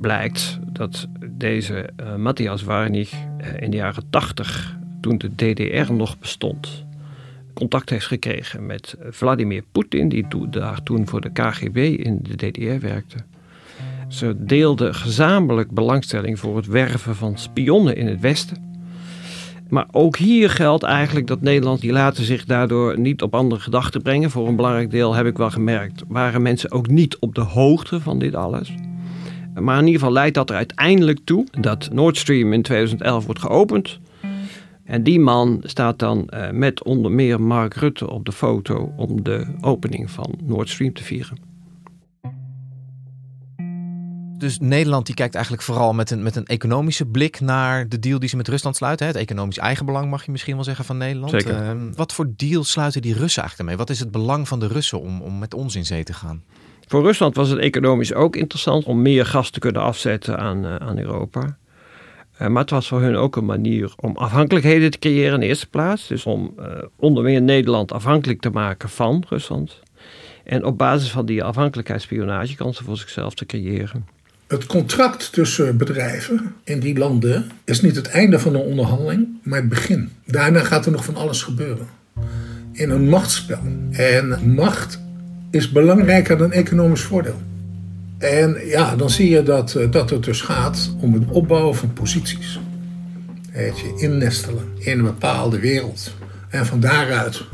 blijkt 0.00 0.58
dat 0.72 1.08
deze 1.42 1.88
uh, 2.00 2.14
Matthias 2.16 2.62
Warnig 2.62 3.12
in 3.58 3.70
de 3.70 3.76
jaren 3.76 4.04
80, 4.10 4.76
toen 5.00 5.18
de 5.18 5.34
DDR 5.34 5.92
nog 5.92 6.18
bestond, 6.18 6.84
contact 7.54 7.90
heeft 7.90 8.06
gekregen 8.06 8.66
met 8.66 8.96
Vladimir 9.10 9.62
Poetin, 9.72 10.08
die 10.08 10.26
daar 10.50 10.82
toen 10.82 11.06
voor 11.06 11.20
de 11.20 11.30
KGB 11.32 11.76
in 11.76 12.20
de 12.22 12.36
DDR 12.36 12.86
werkte. 12.86 13.16
Ze 14.08 14.34
deelden 14.38 14.94
gezamenlijk 14.94 15.70
belangstelling 15.70 16.38
voor 16.38 16.56
het 16.56 16.66
werven 16.66 17.16
van 17.16 17.38
spionnen 17.38 17.96
in 17.96 18.06
het 18.06 18.20
Westen. 18.20 18.70
Maar 19.68 19.86
ook 19.90 20.16
hier 20.16 20.50
geldt 20.50 20.82
eigenlijk 20.82 21.26
dat 21.26 21.40
Nederland, 21.40 21.80
die 21.80 21.92
laten 21.92 22.24
zich 22.24 22.44
daardoor 22.44 22.98
niet 22.98 23.22
op 23.22 23.34
andere 23.34 23.60
gedachten 23.60 24.02
brengen. 24.02 24.30
Voor 24.30 24.48
een 24.48 24.56
belangrijk 24.56 24.90
deel 24.90 25.14
heb 25.14 25.26
ik 25.26 25.36
wel 25.36 25.50
gemerkt, 25.50 26.02
waren 26.08 26.42
mensen 26.42 26.70
ook 26.70 26.88
niet 26.88 27.18
op 27.18 27.34
de 27.34 27.40
hoogte 27.40 28.00
van 28.00 28.18
dit 28.18 28.34
alles. 28.34 28.74
Maar 29.54 29.78
in 29.78 29.86
ieder 29.86 30.00
geval 30.00 30.14
leidt 30.14 30.34
dat 30.34 30.50
er 30.50 30.56
uiteindelijk 30.56 31.18
toe 31.24 31.46
dat 31.60 31.88
Nord 31.92 32.16
Stream 32.16 32.52
in 32.52 32.62
2011 32.62 33.24
wordt 33.24 33.40
geopend. 33.40 33.98
En 34.84 35.02
die 35.02 35.20
man 35.20 35.60
staat 35.62 35.98
dan 35.98 36.30
uh, 36.30 36.50
met 36.50 36.82
onder 36.82 37.10
meer 37.10 37.40
Mark 37.40 37.74
Rutte 37.74 38.10
op 38.10 38.24
de 38.24 38.32
foto 38.32 38.92
om 38.96 39.22
de 39.22 39.46
opening 39.60 40.10
van 40.10 40.34
Nord 40.42 40.68
Stream 40.68 40.92
te 40.92 41.02
vieren. 41.02 41.50
Dus 44.42 44.58
Nederland 44.58 45.06
die 45.06 45.14
kijkt 45.14 45.34
eigenlijk 45.34 45.64
vooral 45.64 45.92
met 45.92 46.10
een, 46.10 46.22
met 46.22 46.36
een 46.36 46.46
economische 46.46 47.06
blik 47.06 47.40
naar 47.40 47.88
de 47.88 47.98
deal 47.98 48.18
die 48.18 48.28
ze 48.28 48.36
met 48.36 48.48
Rusland 48.48 48.76
sluiten. 48.76 49.06
Hè? 49.06 49.12
Het 49.12 49.20
economisch 49.20 49.58
eigenbelang 49.58 50.10
mag 50.10 50.24
je 50.24 50.30
misschien 50.30 50.54
wel 50.54 50.64
zeggen 50.64 50.84
van 50.84 50.96
Nederland. 50.96 51.30
Zeker. 51.30 51.62
Eh, 51.62 51.76
wat 51.94 52.12
voor 52.12 52.32
deal 52.36 52.64
sluiten 52.64 53.02
die 53.02 53.14
Russen 53.14 53.42
eigenlijk 53.42 53.58
ermee? 53.58 53.86
Wat 53.86 53.90
is 53.90 54.00
het 54.00 54.10
belang 54.10 54.48
van 54.48 54.60
de 54.60 54.66
Russen 54.66 55.00
om, 55.00 55.20
om 55.20 55.38
met 55.38 55.54
ons 55.54 55.76
in 55.76 55.86
zee 55.86 56.04
te 56.04 56.12
gaan? 56.12 56.42
Voor 56.92 57.02
Rusland 57.02 57.36
was 57.36 57.48
het 57.48 57.58
economisch 57.58 58.14
ook 58.14 58.36
interessant 58.36 58.84
om 58.84 59.02
meer 59.02 59.26
gas 59.26 59.50
te 59.50 59.58
kunnen 59.58 59.82
afzetten 59.82 60.38
aan, 60.38 60.64
uh, 60.64 60.76
aan 60.76 60.98
Europa. 60.98 61.56
Uh, 62.40 62.48
maar 62.48 62.62
het 62.62 62.70
was 62.70 62.88
voor 62.88 63.00
hun 63.00 63.16
ook 63.16 63.36
een 63.36 63.44
manier 63.44 63.92
om 63.96 64.16
afhankelijkheden 64.16 64.90
te 64.90 64.98
creëren 64.98 65.34
in 65.34 65.40
de 65.40 65.46
eerste 65.46 65.68
plaats. 65.68 66.06
Dus 66.06 66.24
om 66.24 66.54
uh, 66.58 66.66
onder 66.96 67.22
meer 67.22 67.42
Nederland 67.42 67.92
afhankelijk 67.92 68.40
te 68.40 68.50
maken 68.50 68.88
van 68.88 69.24
Rusland. 69.28 69.80
En 70.44 70.64
op 70.64 70.78
basis 70.78 71.10
van 71.10 71.26
die 71.26 71.44
afhankelijkheid 71.44 72.02
spionagekansen 72.02 72.84
voor 72.84 72.96
zichzelf 72.96 73.34
te 73.34 73.46
creëren. 73.46 74.06
Het 74.46 74.66
contract 74.66 75.32
tussen 75.32 75.76
bedrijven 75.76 76.54
in 76.64 76.80
die 76.80 76.98
landen 76.98 77.50
is 77.64 77.80
niet 77.80 77.96
het 77.96 78.08
einde 78.08 78.38
van 78.38 78.52
de 78.52 78.58
onderhandeling, 78.58 79.28
maar 79.42 79.58
het 79.58 79.68
begin. 79.68 80.12
Daarna 80.26 80.60
gaat 80.60 80.86
er 80.86 80.92
nog 80.92 81.04
van 81.04 81.16
alles 81.16 81.42
gebeuren. 81.42 81.86
In 82.72 82.90
een 82.90 83.08
machtsspel. 83.08 83.60
En 83.90 84.54
macht 84.54 85.00
is 85.52 85.72
belangrijker 85.72 86.38
dan 86.38 86.52
economisch 86.52 87.02
voordeel. 87.02 87.40
En 88.18 88.56
ja, 88.66 88.96
dan 88.96 89.10
zie 89.10 89.30
je 89.30 89.42
dat, 89.42 89.78
dat 89.90 90.10
het 90.10 90.24
dus 90.24 90.40
gaat 90.40 90.94
om 91.00 91.14
het 91.14 91.30
opbouwen 91.30 91.76
van 91.76 91.92
posities. 91.92 92.60
Het 93.50 93.78
je 93.78 93.94
innestelen 93.96 94.64
in 94.78 94.98
een 94.98 95.04
bepaalde 95.04 95.58
wereld. 95.58 96.14
En 96.48 96.66
van 96.66 96.80
daaruit 96.80 97.44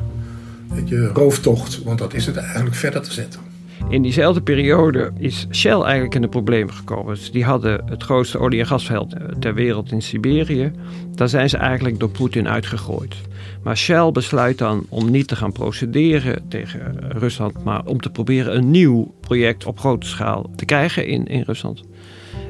je 0.84 1.06
rooftocht, 1.06 1.82
want 1.82 1.98
dat 1.98 2.14
is 2.14 2.26
het 2.26 2.36
eigenlijk 2.36 2.76
verder 2.76 3.02
te 3.02 3.12
zetten. 3.12 3.47
In 3.88 4.02
diezelfde 4.02 4.40
periode 4.40 5.10
is 5.18 5.46
Shell 5.50 5.80
eigenlijk 5.80 6.14
in 6.14 6.22
de 6.22 6.28
problemen 6.28 6.74
gekomen. 6.74 7.14
Dus 7.14 7.30
die 7.30 7.44
hadden 7.44 7.82
het 7.86 8.02
grootste 8.02 8.38
olie- 8.38 8.60
en 8.60 8.66
gasveld 8.66 9.14
ter 9.38 9.54
wereld 9.54 9.92
in 9.92 10.02
Siberië. 10.02 10.72
Daar 11.14 11.28
zijn 11.28 11.48
ze 11.48 11.56
eigenlijk 11.56 11.98
door 11.98 12.10
Poetin 12.10 12.48
uitgegooid. 12.48 13.16
Maar 13.62 13.76
Shell 13.76 14.12
besluit 14.12 14.58
dan 14.58 14.86
om 14.88 15.10
niet 15.10 15.28
te 15.28 15.36
gaan 15.36 15.52
procederen 15.52 16.48
tegen 16.48 16.96
Rusland, 17.08 17.64
maar 17.64 17.84
om 17.84 18.00
te 18.00 18.10
proberen 18.10 18.56
een 18.56 18.70
nieuw 18.70 19.14
project 19.20 19.66
op 19.66 19.78
grote 19.78 20.06
schaal 20.06 20.50
te 20.56 20.64
krijgen 20.64 21.06
in, 21.06 21.26
in 21.26 21.42
Rusland. 21.42 21.82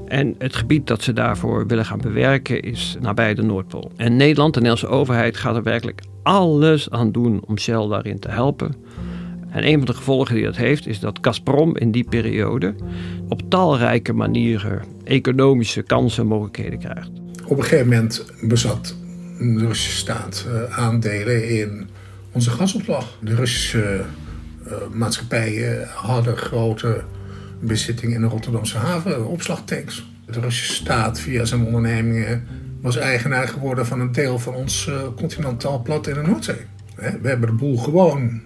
En 0.07 0.35
het 0.39 0.57
gebied 0.57 0.87
dat 0.87 1.03
ze 1.03 1.13
daarvoor 1.13 1.67
willen 1.67 1.85
gaan 1.85 2.01
bewerken 2.01 2.63
is 2.63 2.97
nabij 3.01 3.35
de 3.35 3.43
Noordpool. 3.43 3.91
En 3.97 4.17
Nederland, 4.17 4.55
de 4.55 4.61
Nederlandse 4.61 4.97
overheid, 4.97 5.37
gaat 5.37 5.57
er 5.57 5.63
werkelijk 5.63 6.03
alles 6.23 6.91
aan 6.91 7.13
doen 7.13 7.43
om 7.47 7.59
Shell 7.59 7.89
daarin 7.89 8.19
te 8.19 8.31
helpen. 8.31 8.75
En 9.51 9.67
een 9.67 9.77
van 9.77 9.87
de 9.87 9.95
gevolgen 9.95 10.35
die 10.35 10.45
dat 10.45 10.57
heeft, 10.57 10.87
is 10.87 11.01
dat 11.01 11.19
Gazprom 11.21 11.77
in 11.77 11.91
die 11.91 12.05
periode 12.05 12.75
op 13.29 13.43
talrijke 13.51 14.13
manieren 14.13 14.83
economische 15.05 15.83
kansen 15.83 16.23
en 16.23 16.29
mogelijkheden 16.29 16.79
krijgt. 16.79 17.11
Op 17.47 17.57
een 17.57 17.63
gegeven 17.63 17.89
moment 17.89 18.25
bezat 18.43 18.97
de 19.39 19.67
Russische 19.67 19.97
staat 19.97 20.47
uh, 20.49 20.79
aandelen 20.79 21.49
in 21.49 21.89
onze 22.33 22.51
gasopslag. 22.51 23.19
De 23.21 23.35
Russische 23.35 24.05
uh, 24.67 24.73
maatschappijen 24.93 25.89
hadden 25.95 26.37
grote 26.37 27.03
bezittingen 27.61 28.15
in 28.15 28.21
de 28.21 28.27
Rotterdamse 28.27 28.77
haven, 28.77 29.27
opslagtanks. 29.27 30.07
De 30.27 30.41
Russische 30.41 30.73
staat 30.73 31.21
via 31.21 31.45
zijn 31.45 31.65
ondernemingen 31.65 32.47
was 32.81 32.97
eigenaar 32.97 33.49
geworden 33.49 33.87
van 33.87 34.01
een 34.01 34.13
deel 34.13 34.39
van 34.39 34.55
ons 34.55 34.87
uh, 34.87 34.95
continentaal 35.17 35.83
plat 35.83 36.07
in 36.07 36.15
de 36.15 36.21
Noordzee. 36.21 36.67
We 36.95 37.29
hebben 37.29 37.49
de 37.49 37.55
boel 37.55 37.77
gewoon 37.77 38.41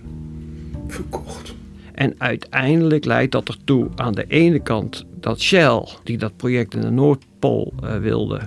verkocht. 0.93 1.55
En 1.93 2.15
uiteindelijk 2.19 3.05
leidt 3.05 3.33
dat 3.33 3.49
ertoe 3.49 3.89
aan 3.95 4.13
de 4.13 4.25
ene 4.29 4.63
kant 4.63 5.05
dat 5.21 5.41
Shell, 5.41 5.89
die 6.05 6.19
dat 6.19 6.37
project 6.37 6.75
in 6.75 6.81
de 6.81 6.91
Noordpool 6.91 7.73
uh, 7.85 7.97
wilde, 7.97 8.41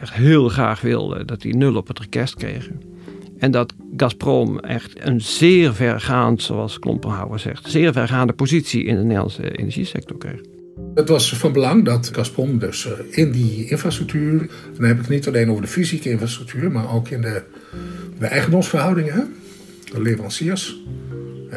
echt 0.00 0.12
heel 0.12 0.48
graag 0.48 0.80
wilde, 0.80 1.24
dat 1.24 1.40
die 1.40 1.56
nul 1.56 1.76
op 1.76 1.88
het 1.88 1.98
rekest 1.98 2.34
kregen. 2.34 2.80
En 3.38 3.50
dat 3.50 3.74
Gazprom 3.96 4.58
echt 4.58 5.06
een 5.06 5.20
zeer 5.20 5.74
vergaand, 5.74 6.42
zoals 6.42 6.78
Klompenhouwer 6.78 7.38
zegt, 7.38 7.70
zeer 7.70 7.92
vergaande 7.92 8.32
positie 8.32 8.84
in 8.84 8.96
de 8.96 9.02
Nederlandse 9.02 9.58
energiesector 9.58 10.18
kreeg. 10.18 10.40
Het 10.94 11.08
was 11.08 11.34
van 11.34 11.52
belang 11.52 11.84
dat 11.84 12.10
Gazprom 12.12 12.58
dus 12.58 12.88
in 13.10 13.32
die 13.32 13.68
infrastructuur, 13.68 14.50
dan 14.76 14.84
heb 14.84 14.94
ik 14.94 15.00
het 15.00 15.10
niet 15.10 15.26
alleen 15.26 15.50
over 15.50 15.62
de 15.62 15.68
fysieke 15.68 16.10
infrastructuur, 16.10 16.70
maar 16.70 16.94
ook 16.94 17.08
in 17.08 17.20
de, 17.20 17.42
de 18.18 18.26
eigendomsverhoudingen, 18.26 19.34
de 19.92 20.02
leveranciers. 20.02 20.82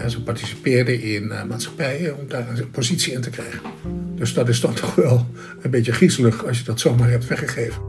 Ze 0.08 0.22
participeerden 0.22 1.02
in 1.02 1.28
maatschappijen 1.28 2.18
om 2.18 2.28
daar 2.28 2.60
een 2.60 2.72
positie 2.72 3.14
in 3.14 3.22
te 3.22 3.30
krijgen. 3.30 3.60
Dus 4.16 4.34
dat 4.34 4.50
is 4.50 4.62
dan 4.62 4.74
toch 4.82 4.96
wel 4.96 5.28
een 5.62 5.72
beetje 5.72 5.92
griezelig 5.92 6.46
als 6.46 6.58
je 6.58 6.64
dat 6.64 6.80
zomaar 6.80 7.10
hebt 7.10 7.28
weggegeven. 7.28 7.82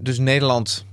Dus 0.00 0.18
Nederland 0.18 0.84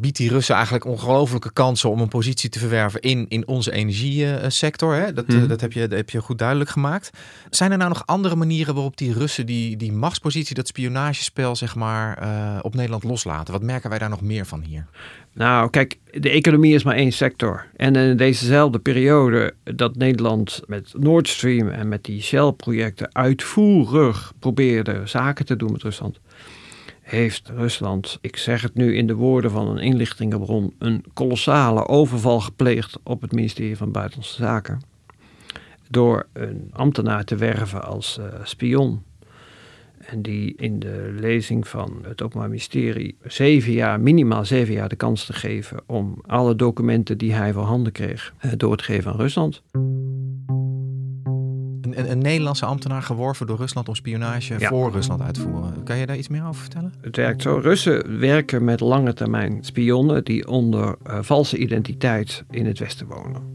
biedt 0.00 0.16
die 0.16 0.28
Russen 0.28 0.54
eigenlijk 0.54 0.84
ongelofelijke 0.84 1.52
kansen 1.52 1.90
om 1.90 2.00
een 2.00 2.08
positie 2.08 2.50
te 2.50 2.58
verwerven 2.58 3.00
in, 3.00 3.26
in 3.28 3.46
onze 3.46 3.72
energiesector. 3.72 4.94
Hè? 4.94 5.12
Dat, 5.12 5.26
Mhm. 5.26 5.46
dat, 5.46 5.60
heb 5.60 5.72
je, 5.72 5.80
dat 5.80 5.98
heb 5.98 6.10
je 6.10 6.20
goed 6.20 6.38
duidelijk 6.38 6.70
gemaakt. 6.70 7.10
Zijn 7.50 7.70
er 7.70 7.78
nou 7.78 7.88
nog 7.88 8.02
andere 8.06 8.36
manieren 8.36 8.74
waarop 8.74 8.96
die 8.96 9.12
Russen 9.12 9.46
die, 9.46 9.76
die 9.76 9.92
machtspositie, 9.92 10.54
dat 10.54 10.66
spionagespel, 10.66 11.56
zeg 11.56 11.74
maar, 11.74 12.22
uh, 12.22 12.58
op 12.62 12.74
Nederland 12.74 13.04
loslaten? 13.04 13.52
Wat 13.52 13.62
merken 13.62 13.90
wij 13.90 13.98
daar 13.98 14.08
nog 14.08 14.20
meer 14.22 14.46
van 14.46 14.62
hier? 14.62 14.86
Nou, 15.32 15.70
kijk, 15.70 15.98
de 16.10 16.30
economie 16.30 16.74
is 16.74 16.82
maar 16.84 16.94
één 16.94 17.12
sector. 17.12 17.66
En 17.76 17.96
in 17.96 18.16
dezezelfde 18.16 18.78
periode 18.78 19.54
dat 19.64 19.96
Nederland 19.96 20.60
met 20.66 20.92
Nord 20.98 21.28
Stream 21.28 21.68
en 21.68 21.88
met 21.88 22.04
die 22.04 22.22
Shell-projecten 22.22 23.08
uitvoerig 23.14 24.32
probeerde 24.38 25.00
zaken 25.04 25.44
te 25.44 25.56
doen 25.56 25.72
met 25.72 25.82
Rusland, 25.82 26.18
heeft 27.06 27.48
Rusland, 27.48 28.18
ik 28.20 28.36
zeg 28.36 28.62
het 28.62 28.74
nu 28.74 28.96
in 28.96 29.06
de 29.06 29.14
woorden 29.14 29.50
van 29.50 29.68
een 29.68 29.78
inlichtingenbron, 29.78 30.74
een 30.78 31.04
kolossale 31.12 31.86
overval 31.86 32.40
gepleegd 32.40 32.98
op 33.02 33.20
het 33.20 33.32
ministerie 33.32 33.76
van 33.76 33.92
Buitenlandse 33.92 34.42
Zaken. 34.42 34.80
Door 35.90 36.26
een 36.32 36.70
ambtenaar 36.72 37.24
te 37.24 37.36
werven 37.36 37.84
als 37.84 38.18
uh, 38.20 38.24
spion. 38.42 39.02
En 39.98 40.22
die 40.22 40.54
in 40.56 40.78
de 40.78 41.14
lezing 41.20 41.68
van 41.68 41.98
het 42.02 42.22
Openbaar 42.22 42.48
Ministerie 42.48 43.16
zeven 43.24 43.72
jaar, 43.72 44.00
minimaal 44.00 44.44
zeven 44.44 44.74
jaar 44.74 44.88
de 44.88 44.96
kans 44.96 45.24
te 45.24 45.32
geven 45.32 45.82
om 45.86 46.22
alle 46.26 46.56
documenten 46.56 47.18
die 47.18 47.32
hij 47.32 47.52
voor 47.52 47.62
handen 47.62 47.92
kreeg 47.92 48.34
uh, 48.44 48.52
door 48.56 48.76
te 48.76 48.84
geven 48.84 49.12
aan 49.12 49.18
Rusland. 49.18 49.62
Een, 51.96 52.10
een, 52.10 52.18
Nederlandse 52.18 52.66
ambtenaar 52.66 53.02
geworven 53.02 53.46
door 53.46 53.56
Rusland 53.56 53.88
om 53.88 53.94
spionage 53.94 54.54
ja. 54.58 54.68
voor 54.68 54.92
Rusland 54.92 55.20
uit 55.20 55.34
te 55.34 55.40
voeren. 55.40 55.82
Kan 55.82 55.96
je 55.96 56.06
daar 56.06 56.16
iets 56.16 56.28
meer 56.28 56.46
over 56.46 56.60
vertellen? 56.60 56.92
Het 57.00 57.16
werkt 57.16 57.42
zo. 57.42 57.58
Russen 57.62 58.18
werken 58.18 58.64
met 58.64 58.80
lange 58.80 59.12
termijn 59.12 59.58
spionnen 59.60 60.24
die 60.24 60.48
onder 60.48 60.96
uh, 61.06 61.18
valse 61.20 61.56
identiteit 61.56 62.44
in 62.50 62.66
het 62.66 62.78
Westen 62.78 63.06
wonen. 63.06 63.54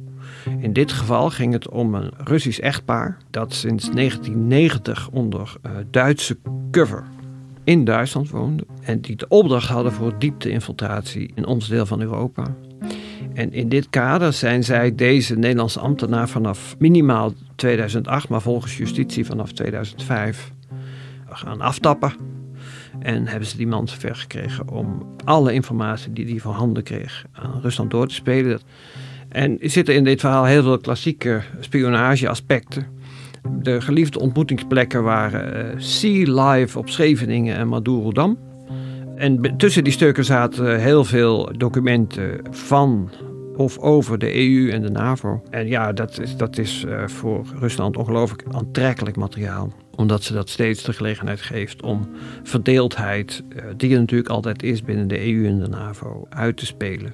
In 0.60 0.74
dit 0.74 0.92
geval 0.92 1.30
ging 1.30 1.54
het 1.54 1.70
om 1.70 1.96
een 1.96 2.12
Russisch 2.18 2.60
echtpaar 2.60 3.18
dat 3.30 3.54
sinds 3.54 3.90
1990 3.90 5.10
onder 5.10 5.56
uh, 5.66 5.72
Duitse 5.92 6.38
cover 6.72 7.04
in 7.64 7.86
Duitsland 7.86 8.30
woonde. 8.30 8.66
En 8.82 9.02
die 9.02 9.16
de 9.16 9.28
opdracht 9.28 9.68
hadden 9.68 9.92
voor 9.92 10.20
diepte-infiltratie 10.20 11.32
in 11.36 11.46
ons 11.46 11.68
deel 11.68 11.86
van 11.86 12.02
Europa. 12.02 12.56
En 13.34 13.54
in 13.54 13.70
dit 13.70 13.90
kader 13.90 14.34
zijn 14.34 14.64
zij 14.64 14.96
deze 14.96 15.36
Nederlandse 15.36 15.80
ambtenaar 15.80 16.30
vanaf 16.30 16.76
minimaal 16.80 17.34
2008, 17.56 18.30
maar 18.30 18.42
volgens 18.42 18.78
justitie 18.78 19.26
vanaf 19.26 19.52
2005 19.52 20.52
gaan 21.30 21.62
aftappen. 21.62 22.14
En 23.00 23.28
hebben 23.28 23.48
ze 23.48 23.58
die 23.58 23.68
man 23.68 23.88
zover 23.88 24.16
gekregen 24.16 24.70
om 24.70 25.16
alle 25.24 25.54
informatie 25.54 26.14
die 26.14 26.26
hij 26.26 26.40
van 26.40 26.54
handen 26.54 26.84
kreeg 26.84 27.26
aan 27.32 27.60
Rusland 27.62 27.92
door 27.92 28.08
te 28.08 28.14
spelen. 28.14 28.60
En 29.30 29.62
er 29.62 29.70
zitten 29.70 29.96
in 29.96 30.04
dit 30.04 30.20
verhaal 30.20 30.46
heel 30.46 30.64
veel 30.64 30.78
klassieke 30.78 31.42
spionageaspecten. 31.60 32.86
De 33.62 33.82
geliefde 33.82 34.20
ontmoetingsplekken 34.20 35.04
waren 35.04 35.74
uh, 35.74 35.74
Sea 35.78 36.44
Live 36.44 36.78
op 36.78 36.90
Scheveningen 36.90 37.56
en 37.56 37.68
Madurodam. 37.68 38.38
En 39.22 39.58
tussen 39.58 39.84
die 39.84 39.94
stukken 39.94 40.26
zaten 40.26 40.80
heel 40.80 41.06
veel 41.06 41.50
documenten 41.58 42.40
van 42.52 43.10
of 43.56 43.78
over 43.78 44.20
de 44.20 44.36
EU 44.36 44.70
en 44.72 44.82
de 44.82 44.90
NAVO. 44.90 45.42
En 45.50 45.68
ja, 45.68 45.94
dat 45.94 46.20
is, 46.20 46.38
dat 46.38 46.58
is 46.58 46.84
uh, 46.88 47.08
voor 47.08 47.46
Rusland 47.60 47.98
ongelooflijk 47.98 48.44
aantrekkelijk 48.52 49.16
materiaal. 49.16 49.74
Omdat 49.96 50.24
ze 50.24 50.34
dat 50.34 50.50
steeds 50.50 50.84
de 50.84 50.94
gelegenheid 50.94 51.42
geeft 51.42 51.82
om 51.82 52.10
verdeeldheid, 52.44 53.44
uh, 53.50 53.64
die 53.78 53.94
er 53.94 54.00
natuurlijk 54.00 54.30
altijd 54.30 54.64
is 54.64 54.84
binnen 54.84 55.08
de 55.08 55.34
EU 55.34 55.48
en 55.48 55.60
de 55.60 55.68
NAVO, 55.68 56.26
uit 56.30 56.58
te 56.58 56.66
spelen. 56.66 57.14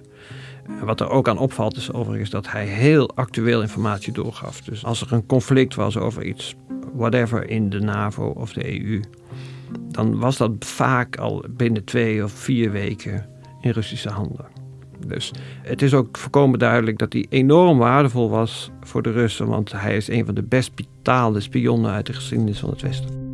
Wat 0.84 1.00
er 1.00 1.10
ook 1.10 1.28
aan 1.28 1.38
opvalt 1.38 1.78
is 1.78 1.92
overigens 1.92 2.30
dat 2.30 2.52
hij 2.52 2.66
heel 2.66 3.16
actueel 3.16 3.62
informatie 3.62 4.14
doorgaf. 4.14 4.62
Dus 4.62 4.86
als 4.86 5.02
er 5.02 5.14
een 5.14 5.26
conflict 5.26 5.76
was 5.76 5.98
over 5.98 6.24
iets, 6.24 6.56
whatever, 6.94 7.50
in 7.50 7.70
de 7.70 7.80
NAVO 7.80 8.28
of 8.28 8.54
de 8.54 8.82
EU, 8.82 9.02
dan 9.90 10.20
was 10.20 10.38
dat 10.38 10.52
vaak 10.60 11.18
al 11.18 11.46
binnen 11.50 11.84
twee 11.84 12.24
of 12.24 12.32
vier 12.32 12.72
weken 12.72 13.26
in 13.62 13.72
Russische 13.72 14.10
handen. 14.10 14.46
Dus 15.08 15.32
het 15.62 15.82
is 15.82 15.94
ook 15.94 16.18
voorkomen 16.18 16.60
duidelijk 16.60 16.98
dat 16.98 17.14
hij 17.14 17.26
enorm 17.30 17.78
waardevol 17.78 18.30
was 18.30 18.72
voor 18.82 19.02
de 19.02 19.12
Russen, 19.12 19.48
want 19.48 19.72
hij 19.72 19.98
is 19.98 20.08
een 20.08 20.26
van 20.26 20.36
de 20.36 20.44
best 20.44 20.76
betaalde 20.76 21.40
spionnen 21.40 21.92
uit 21.92 22.06
de 22.06 22.14
geschiedenis 22.14 22.60
van 22.60 22.70
het 22.70 22.82
Westen. 22.82 23.28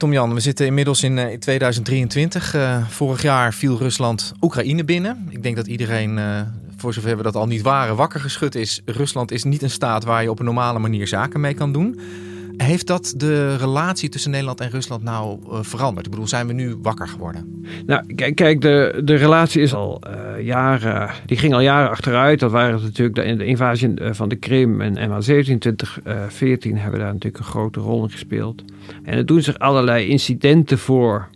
Tom 0.00 0.12
Jan, 0.12 0.34
we 0.34 0.40
zitten 0.40 0.66
inmiddels 0.66 1.02
in 1.02 1.38
2023. 1.38 2.54
Uh, 2.54 2.74
eh, 2.74 2.88
vorig 2.88 3.22
jaar 3.22 3.54
viel 3.54 3.78
Rusland 3.78 4.32
Oekraïne 4.40 4.84
binnen. 4.84 5.26
Ik 5.30 5.42
denk 5.42 5.56
dat 5.56 5.66
iedereen, 5.66 6.16
uh, 6.16 6.40
voor 6.80 6.94
zover 6.94 7.16
we 7.16 7.22
dat 7.22 7.36
al 7.36 7.46
niet 7.46 7.62
waren, 7.62 7.96
wakker 7.96 8.20
geschud 8.20 8.54
is. 8.54 8.82
Rusland 8.84 9.30
is 9.30 9.44
niet 9.44 9.62
een 9.62 9.70
staat 9.70 10.04
waar 10.04 10.22
je 10.22 10.30
op 10.30 10.38
een 10.38 10.44
normale 10.44 10.78
manier 10.78 11.06
zaken 11.06 11.40
mee 11.40 11.54
kan 11.54 11.72
doen. 11.72 12.00
Heeft 12.56 12.86
dat 12.86 13.14
de 13.16 13.56
relatie 13.56 14.08
tussen 14.08 14.30
Nederland 14.30 14.60
en 14.60 14.70
Rusland 14.70 15.02
nou 15.02 15.38
uh, 15.50 15.58
veranderd? 15.60 16.06
Ik 16.06 16.12
bedoel, 16.12 16.28
zijn 16.28 16.46
we 16.46 16.52
nu 16.52 16.76
wakker 16.82 17.08
geworden? 17.08 17.64
Nou, 17.86 18.14
kijk, 18.14 18.60
de, 18.60 19.00
de 19.04 19.14
relatie 19.14 19.62
is 19.62 19.74
al 19.74 20.00
uh, 20.06 20.44
jaren, 20.46 21.10
die 21.26 21.36
ging 21.36 21.54
al 21.54 21.60
jaren 21.60 21.90
achteruit. 21.90 22.40
Dat 22.40 22.50
waren 22.50 22.82
natuurlijk 22.82 23.14
de, 23.14 23.36
de 23.36 23.44
invasie 23.44 23.94
eh, 23.94 24.12
van 24.12 24.28
de 24.28 24.36
Krim 24.36 24.80
en 24.80 25.10
MH17 25.10 25.58
2014 25.58 26.78
hebben 26.78 27.00
daar 27.00 27.12
natuurlijk 27.12 27.44
een 27.44 27.50
grote 27.50 27.80
rol 27.80 28.02
in 28.02 28.10
gespeeld. 28.10 28.64
En 29.02 29.16
er 29.16 29.26
doen 29.26 29.42
zich 29.42 29.58
allerlei 29.58 30.08
incidenten 30.08 30.78
voor 30.78 31.28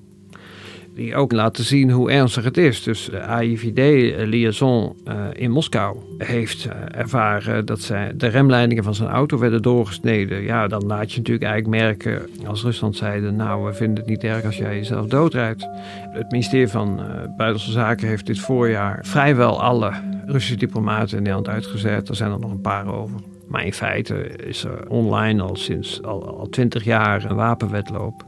die 0.95 1.15
ook 1.15 1.33
laten 1.33 1.65
zien 1.65 1.91
hoe 1.91 2.11
ernstig 2.11 2.45
het 2.45 2.57
is. 2.57 2.83
Dus 2.83 3.05
de 3.05 3.21
AIVD-liaison 3.21 4.97
uh, 5.09 5.15
in 5.33 5.51
Moskou 5.51 5.97
heeft 6.19 6.65
uh, 6.65 6.73
ervaren 7.01 7.67
dat 7.67 7.81
zij 7.81 8.13
de 8.17 8.27
remleidingen 8.27 8.85
van 8.85 8.95
zijn 8.95 9.09
auto 9.09 9.39
werden 9.39 9.63
doorgesneden. 9.63 10.43
Ja, 10.43 10.67
dan 10.67 10.87
laat 10.87 11.13
je 11.13 11.19
natuurlijk 11.19 11.47
eigenlijk 11.51 11.83
merken 11.83 12.29
als 12.47 12.63
Rusland 12.63 12.97
zeide, 12.97 13.31
nou 13.31 13.65
we 13.65 13.75
vinden 13.75 13.97
het 13.97 14.07
niet 14.07 14.25
erg 14.25 14.45
als 14.45 14.57
jij 14.57 14.77
jezelf 14.77 15.07
doodrijdt. 15.07 15.67
Het 16.13 16.31
ministerie 16.31 16.69
van 16.69 16.97
Buitenlandse 16.97 17.73
Zaken 17.73 18.09
heeft 18.09 18.27
dit 18.27 18.39
voorjaar 18.39 18.99
vrijwel 19.03 19.63
alle 19.63 19.93
Russische 20.27 20.57
diplomaten 20.57 21.17
in 21.17 21.23
Nederland 21.23 21.49
uitgezet. 21.49 22.09
Er 22.09 22.17
zijn 22.17 22.33
er 22.33 22.39
nog 22.39 22.51
een 22.51 22.61
paar 22.61 22.87
over. 22.87 23.21
Maar 23.49 23.65
in 23.65 23.73
feite 23.73 24.15
is 24.37 24.65
er 24.65 24.89
online 24.89 25.43
al 25.43 25.57
sinds 25.57 26.03
al 26.03 26.47
twintig 26.51 26.85
jaar 26.85 27.25
een 27.31 27.37
wapenwetloop. 27.37 28.25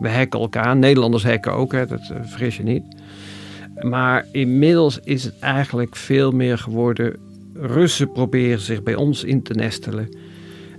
We 0.00 0.08
hacken 0.08 0.40
elkaar. 0.40 0.76
Nederlanders 0.76 1.24
hacken 1.24 1.52
ook, 1.52 1.72
hè, 1.72 1.86
dat 1.86 2.00
uh, 2.12 2.18
vergis 2.22 2.56
je 2.56 2.62
niet. 2.62 2.82
Maar 3.80 4.26
inmiddels 4.32 5.00
is 5.04 5.24
het 5.24 5.38
eigenlijk 5.38 5.96
veel 5.96 6.30
meer 6.30 6.58
geworden. 6.58 7.16
Russen 7.54 8.12
proberen 8.12 8.60
zich 8.60 8.82
bij 8.82 8.94
ons 8.94 9.24
in 9.24 9.42
te 9.42 9.54
nestelen. 9.54 10.08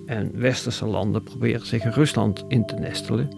En 0.06 0.32
westerse 0.34 0.86
landen 0.86 1.24
proberen 1.24 1.66
zich 1.66 1.84
in 1.84 1.92
Rusland 1.92 2.46
in 2.48 2.66
te 2.66 2.76
nestelen. 2.76 3.30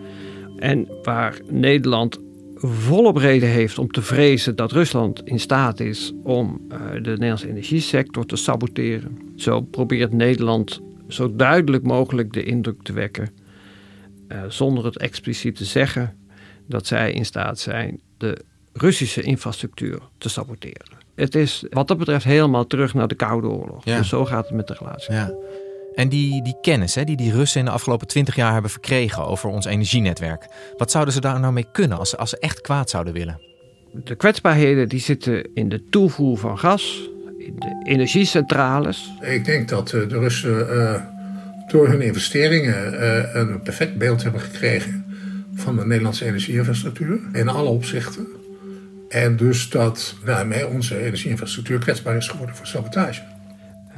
En 0.57 0.87
waar 1.03 1.39
Nederland 1.49 2.19
volop 2.55 3.15
reden 3.17 3.49
heeft 3.49 3.77
om 3.77 3.91
te 3.91 4.01
vrezen 4.01 4.55
dat 4.55 4.71
Rusland 4.71 5.21
in 5.25 5.39
staat 5.39 5.79
is 5.79 6.13
om 6.23 6.61
uh, 6.71 6.77
de 6.93 7.09
Nederlandse 7.09 7.49
energiesector 7.49 8.25
te 8.25 8.35
saboteren. 8.35 9.17
Zo 9.35 9.61
probeert 9.61 10.13
Nederland 10.13 10.81
zo 11.07 11.35
duidelijk 11.35 11.83
mogelijk 11.83 12.33
de 12.33 12.43
indruk 12.43 12.81
te 12.81 12.93
wekken 12.93 13.29
uh, 14.31 14.43
zonder 14.47 14.85
het 14.85 14.97
expliciet 14.97 15.55
te 15.55 15.65
zeggen 15.65 16.17
dat 16.67 16.87
zij 16.87 17.11
in 17.11 17.25
staat 17.25 17.59
zijn 17.59 17.99
de 18.17 18.37
Russische 18.73 19.21
infrastructuur 19.21 19.99
te 20.17 20.29
saboteren. 20.29 20.97
Het 21.15 21.35
is 21.35 21.65
wat 21.69 21.87
dat 21.87 21.97
betreft 21.97 22.23
helemaal 22.23 22.67
terug 22.67 22.93
naar 22.93 23.07
de 23.07 23.15
Koude 23.15 23.47
Oorlog. 23.47 23.85
Ja. 23.85 23.97
Dus 23.97 24.09
zo 24.09 24.25
gaat 24.25 24.45
het 24.47 24.55
met 24.55 24.67
de 24.67 24.75
relatie. 24.79 25.13
Ja. 25.13 25.33
En 25.95 26.09
die, 26.09 26.43
die 26.43 26.57
kennis 26.61 26.95
hè, 26.95 27.03
die 27.03 27.15
die 27.15 27.31
Russen 27.31 27.59
in 27.59 27.65
de 27.65 27.71
afgelopen 27.71 28.07
twintig 28.07 28.35
jaar 28.35 28.53
hebben 28.53 28.71
verkregen 28.71 29.25
over 29.25 29.49
ons 29.49 29.65
energienetwerk. 29.65 30.47
Wat 30.77 30.91
zouden 30.91 31.13
ze 31.13 31.21
daar 31.21 31.39
nou 31.39 31.53
mee 31.53 31.67
kunnen 31.71 31.97
als, 31.97 32.17
als 32.17 32.29
ze 32.29 32.39
echt 32.39 32.61
kwaad 32.61 32.89
zouden 32.89 33.13
willen? 33.13 33.41
De 34.03 34.15
kwetsbaarheden 34.15 34.89
die 34.89 34.99
zitten 34.99 35.53
in 35.53 35.69
de 35.69 35.89
toevoer 35.89 36.37
van 36.37 36.57
gas, 36.59 37.09
in 37.37 37.55
de 37.55 37.81
energiecentrales. 37.83 39.11
Ik 39.21 39.45
denk 39.45 39.69
dat 39.69 39.93
eh, 39.93 40.09
de 40.09 40.19
Russen 40.19 40.67
uh, 40.69 41.01
door 41.71 41.87
hun 41.87 42.01
investeringen 42.01 42.93
uh, 42.93 43.33
een 43.33 43.61
perfect 43.61 43.97
beeld 43.97 44.23
hebben 44.23 44.41
gekregen 44.41 45.05
van 45.55 45.75
de 45.75 45.85
Nederlandse 45.85 46.25
energieinfrastructuur 46.25 47.19
in 47.33 47.47
alle 47.47 47.69
opzichten. 47.69 48.27
En 49.09 49.35
dus 49.35 49.69
dat 49.69 50.15
daarmee 50.25 50.67
onze 50.67 50.99
energieinfrastructuur 51.05 51.79
kwetsbaar 51.79 52.15
is 52.15 52.27
geworden 52.27 52.55
voor 52.55 52.67
sabotage. 52.67 53.21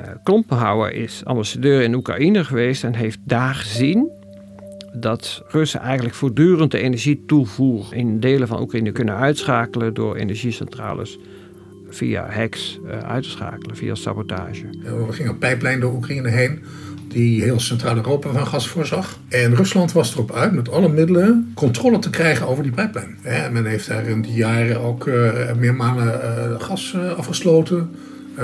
Uh, 0.02 0.08
Klompenhouwer 0.24 0.94
is 0.94 1.22
ambassadeur 1.24 1.82
in 1.82 1.94
Oekraïne 1.94 2.44
geweest 2.44 2.84
en 2.84 2.96
heeft 2.96 3.20
daar 3.24 3.56
gezien 3.56 4.10
dat 4.94 5.44
Russen 5.48 5.80
eigenlijk 5.80 6.16
voortdurend 6.16 6.72
de 6.72 6.80
energietoevoer 6.80 7.96
in 7.96 8.20
delen 8.20 8.48
van 8.48 8.62
Oekraïne 8.62 8.92
kunnen 8.92 9.16
uitschakelen 9.16 9.94
door 9.94 10.16
energiecentrales 10.16 11.20
via 11.90 12.30
hacks 12.30 12.80
uh, 12.86 12.98
uit 12.98 13.24
te 13.24 13.30
schakelen, 13.30 13.76
via 13.76 13.96
sabotage. 13.96 14.66
We 14.82 15.06
gingen 15.10 15.32
een 15.32 15.38
pijplijn 15.38 15.80
door 15.80 15.94
Oekraïne 15.94 16.30
heen 16.30 16.64
die 17.12 17.44
heel 17.44 17.60
Centraal-Europa 17.60 18.32
van 18.32 18.48
gas 18.48 18.68
voorzag. 18.68 19.18
En 19.30 19.56
Rusland 19.56 19.92
was 19.92 20.14
erop 20.14 20.32
uit 20.32 20.54
met 20.54 20.72
alle 20.72 20.90
middelen 20.90 21.52
controle 21.56 22.00
te 22.00 22.10
krijgen 22.10 22.48
over 22.48 22.64
die 22.64 22.72
pijplijn. 22.72 23.18
En 23.22 23.54
men 23.54 23.66
heeft 23.66 23.88
daar 23.88 24.08
in 24.08 24.22
die 24.22 24.34
jaren 24.34 24.80
ook 24.80 25.08
uh, 25.08 25.32
meermalen 25.60 26.22
uh, 26.24 26.62
gas 26.62 26.94
uh, 26.96 27.12
afgesloten 27.12 27.90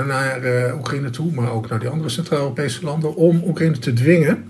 naar 0.06 0.40
Oekraïne 0.74 1.10
toe, 1.10 1.32
maar 1.32 1.52
ook 1.52 1.68
naar 1.68 1.78
die 1.78 1.88
andere 1.88 2.08
Centraal-Europese 2.08 2.84
landen, 2.84 3.14
om 3.14 3.42
Oekraïne 3.46 3.78
te 3.78 3.92
dwingen 3.92 4.44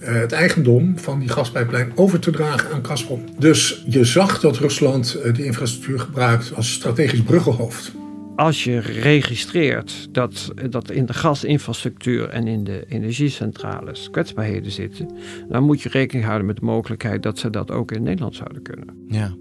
het 0.00 0.32
eigendom 0.32 0.98
van 0.98 1.18
die 1.18 1.28
gaspijplijn 1.28 1.92
over 1.94 2.18
te 2.18 2.30
dragen 2.30 2.72
aan 2.72 2.86
Gazprom. 2.86 3.24
Dus 3.38 3.84
je 3.86 4.04
zag 4.04 4.40
dat 4.40 4.56
Rusland 4.56 5.18
die 5.34 5.44
infrastructuur 5.44 6.00
gebruikt 6.00 6.52
als 6.54 6.72
strategisch 6.72 7.22
bruggenhoofd 7.22 7.92
als 8.36 8.64
je 8.64 8.78
registreert 8.78 10.08
dat, 10.14 10.52
dat 10.70 10.90
in 10.90 11.06
de 11.06 11.14
gasinfrastructuur 11.14 12.28
en 12.28 12.46
in 12.46 12.64
de 12.64 12.84
energiecentrales 12.88 14.10
kwetsbaarheden 14.10 14.72
zitten, 14.72 15.10
dan 15.48 15.62
moet 15.62 15.82
je 15.82 15.88
rekening 15.88 16.24
houden 16.26 16.46
met 16.46 16.56
de 16.56 16.64
mogelijkheid 16.64 17.22
dat 17.22 17.38
ze 17.38 17.50
dat 17.50 17.70
ook 17.70 17.92
in 17.92 18.02
Nederland 18.02 18.36
zouden 18.36 18.62
kunnen. 18.62 19.04
Ja. 19.08 19.34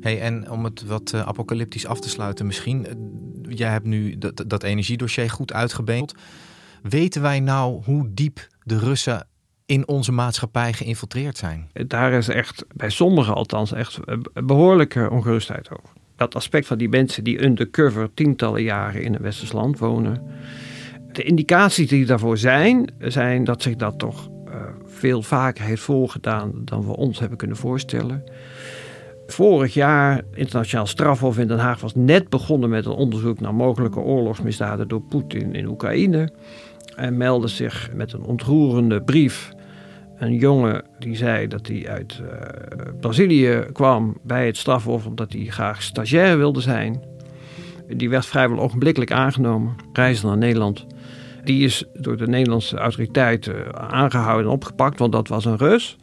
Hey, 0.00 0.20
en 0.20 0.50
om 0.50 0.64
het 0.64 0.84
wat 0.84 1.12
uh, 1.14 1.20
apocalyptisch 1.20 1.86
af 1.86 2.00
te 2.00 2.08
sluiten, 2.08 2.46
misschien, 2.46 2.86
uh, 2.86 3.56
jij 3.56 3.70
hebt 3.70 3.86
nu 3.86 4.18
dat, 4.18 4.44
dat 4.46 4.62
energiedossier 4.62 5.30
goed 5.30 5.52
uitgebeeld. 5.52 6.14
Weten 6.82 7.22
wij 7.22 7.40
nou 7.40 7.82
hoe 7.84 8.08
diep 8.10 8.46
de 8.62 8.78
Russen 8.78 9.26
in 9.66 9.88
onze 9.88 10.12
maatschappij 10.12 10.72
geïnfiltreerd 10.72 11.36
zijn? 11.36 11.70
Daar 11.86 12.12
is 12.12 12.28
echt, 12.28 12.64
bij 12.74 12.90
sommigen 12.90 13.34
althans, 13.34 13.72
echt 13.72 13.98
behoorlijke 14.32 15.10
ongerustheid 15.10 15.70
over 15.70 16.00
dat 16.22 16.34
aspect 16.34 16.66
van 16.66 16.78
die 16.78 16.88
mensen 16.88 17.24
die 17.24 17.44
undercover 17.44 18.14
tientallen 18.14 18.62
jaren 18.62 19.02
in 19.02 19.14
een 19.14 19.22
westers 19.22 19.52
land 19.52 19.78
wonen. 19.78 20.22
De 21.12 21.22
indicaties 21.22 21.88
die 21.88 22.06
daarvoor 22.06 22.38
zijn, 22.38 22.92
zijn 22.98 23.44
dat 23.44 23.62
zich 23.62 23.76
dat 23.76 23.98
toch 23.98 24.28
uh, 24.46 24.54
veel 24.84 25.22
vaker 25.22 25.64
heeft 25.64 25.82
voorgedaan 25.82 26.52
dan 26.64 26.86
we 26.86 26.96
ons 26.96 27.18
hebben 27.18 27.38
kunnen 27.38 27.56
voorstellen. 27.56 28.24
Vorig 29.26 29.74
jaar, 29.74 30.22
internationaal 30.34 30.86
strafhof 30.86 31.38
in 31.38 31.48
Den 31.48 31.58
Haag 31.58 31.80
was 31.80 31.94
net 31.94 32.28
begonnen 32.28 32.70
met 32.70 32.86
een 32.86 32.92
onderzoek 32.92 33.40
naar 33.40 33.54
mogelijke 33.54 34.00
oorlogsmisdaden 34.00 34.88
door 34.88 35.02
Poetin 35.02 35.54
in 35.54 35.66
Oekraïne. 35.66 36.32
En 36.96 37.16
meldde 37.16 37.48
zich 37.48 37.90
met 37.94 38.12
een 38.12 38.22
ontroerende 38.22 39.02
brief 39.02 39.52
een 40.22 40.34
jongen 40.34 40.82
die 40.98 41.16
zei 41.16 41.48
dat 41.48 41.66
hij 41.66 41.88
uit 41.88 42.20
uh, 42.22 42.28
Brazilië 43.00 43.64
kwam 43.72 44.16
bij 44.22 44.46
het 44.46 44.56
strafhof 44.56 45.06
omdat 45.06 45.32
hij 45.32 45.44
graag 45.44 45.82
stagiair 45.82 46.38
wilde 46.38 46.60
zijn. 46.60 47.02
Die 47.88 48.10
werd 48.10 48.26
vrijwel 48.26 48.58
ogenblikkelijk 48.58 49.12
aangenomen, 49.12 49.76
reisde 49.92 50.26
naar 50.26 50.36
Nederland. 50.36 50.86
Die 51.44 51.64
is 51.64 51.84
door 51.94 52.16
de 52.16 52.26
Nederlandse 52.26 52.76
autoriteiten 52.76 53.80
aangehouden 53.90 54.46
en 54.46 54.52
opgepakt, 54.52 54.98
want 54.98 55.12
dat 55.12 55.28
was 55.28 55.44
een 55.44 55.56
Rus. 55.56 55.98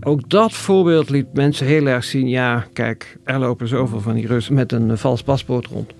Ook 0.00 0.30
dat 0.30 0.52
voorbeeld 0.52 1.10
liet 1.10 1.32
mensen 1.32 1.66
heel 1.66 1.86
erg 1.86 2.04
zien: 2.04 2.28
ja, 2.28 2.66
kijk, 2.72 3.18
er 3.24 3.38
lopen 3.38 3.68
zoveel 3.68 4.00
van 4.00 4.14
die 4.14 4.26
Russen 4.26 4.54
met 4.54 4.72
een 4.72 4.98
vals 4.98 5.22
paspoort 5.22 5.66
rond. 5.66 5.92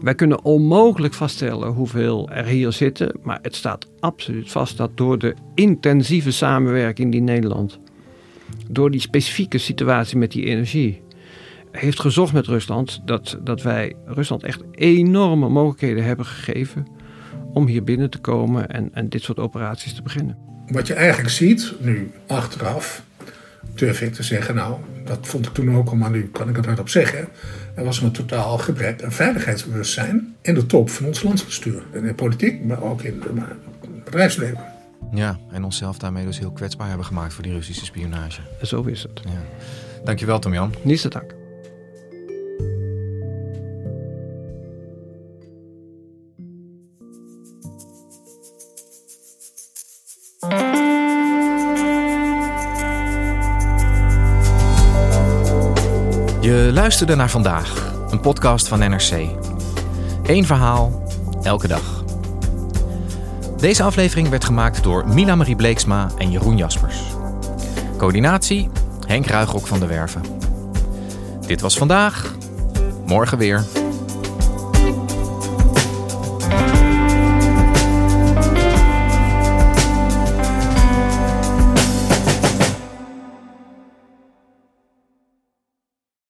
Wij 0.00 0.14
kunnen 0.14 0.44
onmogelijk 0.44 1.14
vaststellen 1.14 1.72
hoeveel 1.72 2.28
er 2.30 2.44
hier 2.44 2.72
zitten, 2.72 3.12
maar 3.22 3.38
het 3.42 3.54
staat 3.54 3.86
absoluut 4.00 4.50
vast 4.50 4.76
dat 4.76 4.90
door 4.94 5.18
de 5.18 5.34
intensieve 5.54 6.30
samenwerking 6.30 7.12
die 7.12 7.20
Nederland, 7.20 7.78
door 8.70 8.90
die 8.90 9.00
specifieke 9.00 9.58
situatie 9.58 10.18
met 10.18 10.32
die 10.32 10.44
energie, 10.44 11.02
heeft 11.70 12.00
gezocht 12.00 12.32
met 12.32 12.46
Rusland, 12.46 13.02
dat, 13.04 13.38
dat 13.44 13.62
wij 13.62 13.94
Rusland 14.06 14.42
echt 14.42 14.62
enorme 14.70 15.48
mogelijkheden 15.48 16.04
hebben 16.04 16.26
gegeven 16.26 16.86
om 17.52 17.66
hier 17.66 17.84
binnen 17.84 18.10
te 18.10 18.18
komen 18.18 18.68
en, 18.68 18.90
en 18.92 19.08
dit 19.08 19.22
soort 19.22 19.38
operaties 19.38 19.94
te 19.94 20.02
beginnen. 20.02 20.38
Wat 20.66 20.86
je 20.86 20.94
eigenlijk 20.94 21.30
ziet, 21.30 21.74
nu 21.80 22.10
achteraf, 22.26 23.02
durf 23.74 24.00
ik 24.00 24.12
te 24.12 24.22
zeggen, 24.22 24.54
nou, 24.54 24.76
dat 25.08 25.26
vond 25.26 25.46
ik 25.46 25.54
toen 25.54 25.76
ook 25.76 25.88
al, 25.88 25.96
maar 25.96 26.10
nu 26.10 26.28
kan 26.28 26.48
ik 26.48 26.56
het 26.56 26.66
hardop 26.66 26.88
zeggen. 26.88 27.28
Er 27.74 27.84
was 27.84 28.00
een 28.00 28.12
totaal 28.12 28.58
gebrek 28.58 29.02
aan 29.02 29.12
veiligheidsbewustzijn 29.12 30.34
in 30.42 30.54
de 30.54 30.66
top 30.66 30.90
van 30.90 31.06
ons 31.06 31.22
landsbestuur. 31.22 31.82
In 31.92 32.02
de 32.02 32.14
politiek, 32.14 32.64
maar 32.64 32.82
ook 32.82 33.02
in 33.02 33.22
het 33.22 34.04
bedrijfsleven. 34.04 34.64
Ja, 35.12 35.38
en 35.50 35.64
onszelf 35.64 35.98
daarmee 35.98 36.24
dus 36.24 36.38
heel 36.38 36.52
kwetsbaar 36.52 36.88
hebben 36.88 37.06
gemaakt 37.06 37.34
voor 37.34 37.42
die 37.42 37.52
Russische 37.52 37.84
spionage. 37.84 38.40
Zo 38.62 38.82
is 38.82 39.02
het. 39.02 39.20
Ja. 39.24 39.42
Dankjewel, 40.04 40.38
Tom 40.38 40.52
Jan. 40.52 40.74
Niets 40.82 41.02
te 41.02 41.08
danken. 41.08 41.37
Je 56.48 56.70
luisterde 56.72 57.14
naar 57.14 57.30
vandaag, 57.30 57.92
een 58.10 58.20
podcast 58.20 58.68
van 58.68 58.78
NRC. 58.78 59.12
Eén 60.22 60.46
verhaal, 60.46 61.02
elke 61.42 61.68
dag. 61.68 62.04
Deze 63.56 63.82
aflevering 63.82 64.28
werd 64.28 64.44
gemaakt 64.44 64.82
door 64.82 65.08
Mila 65.08 65.34
Marie 65.34 65.56
Bleeksma 65.56 66.10
en 66.18 66.30
Jeroen 66.30 66.56
Jaspers. 66.56 66.96
Coördinatie 67.96 68.70
Henk 69.06 69.26
Ruigrok 69.26 69.66
van 69.66 69.80
de 69.80 69.86
Werven. 69.86 70.22
Dit 71.46 71.60
was 71.60 71.78
vandaag, 71.78 72.34
morgen 73.06 73.38
weer. 73.38 73.77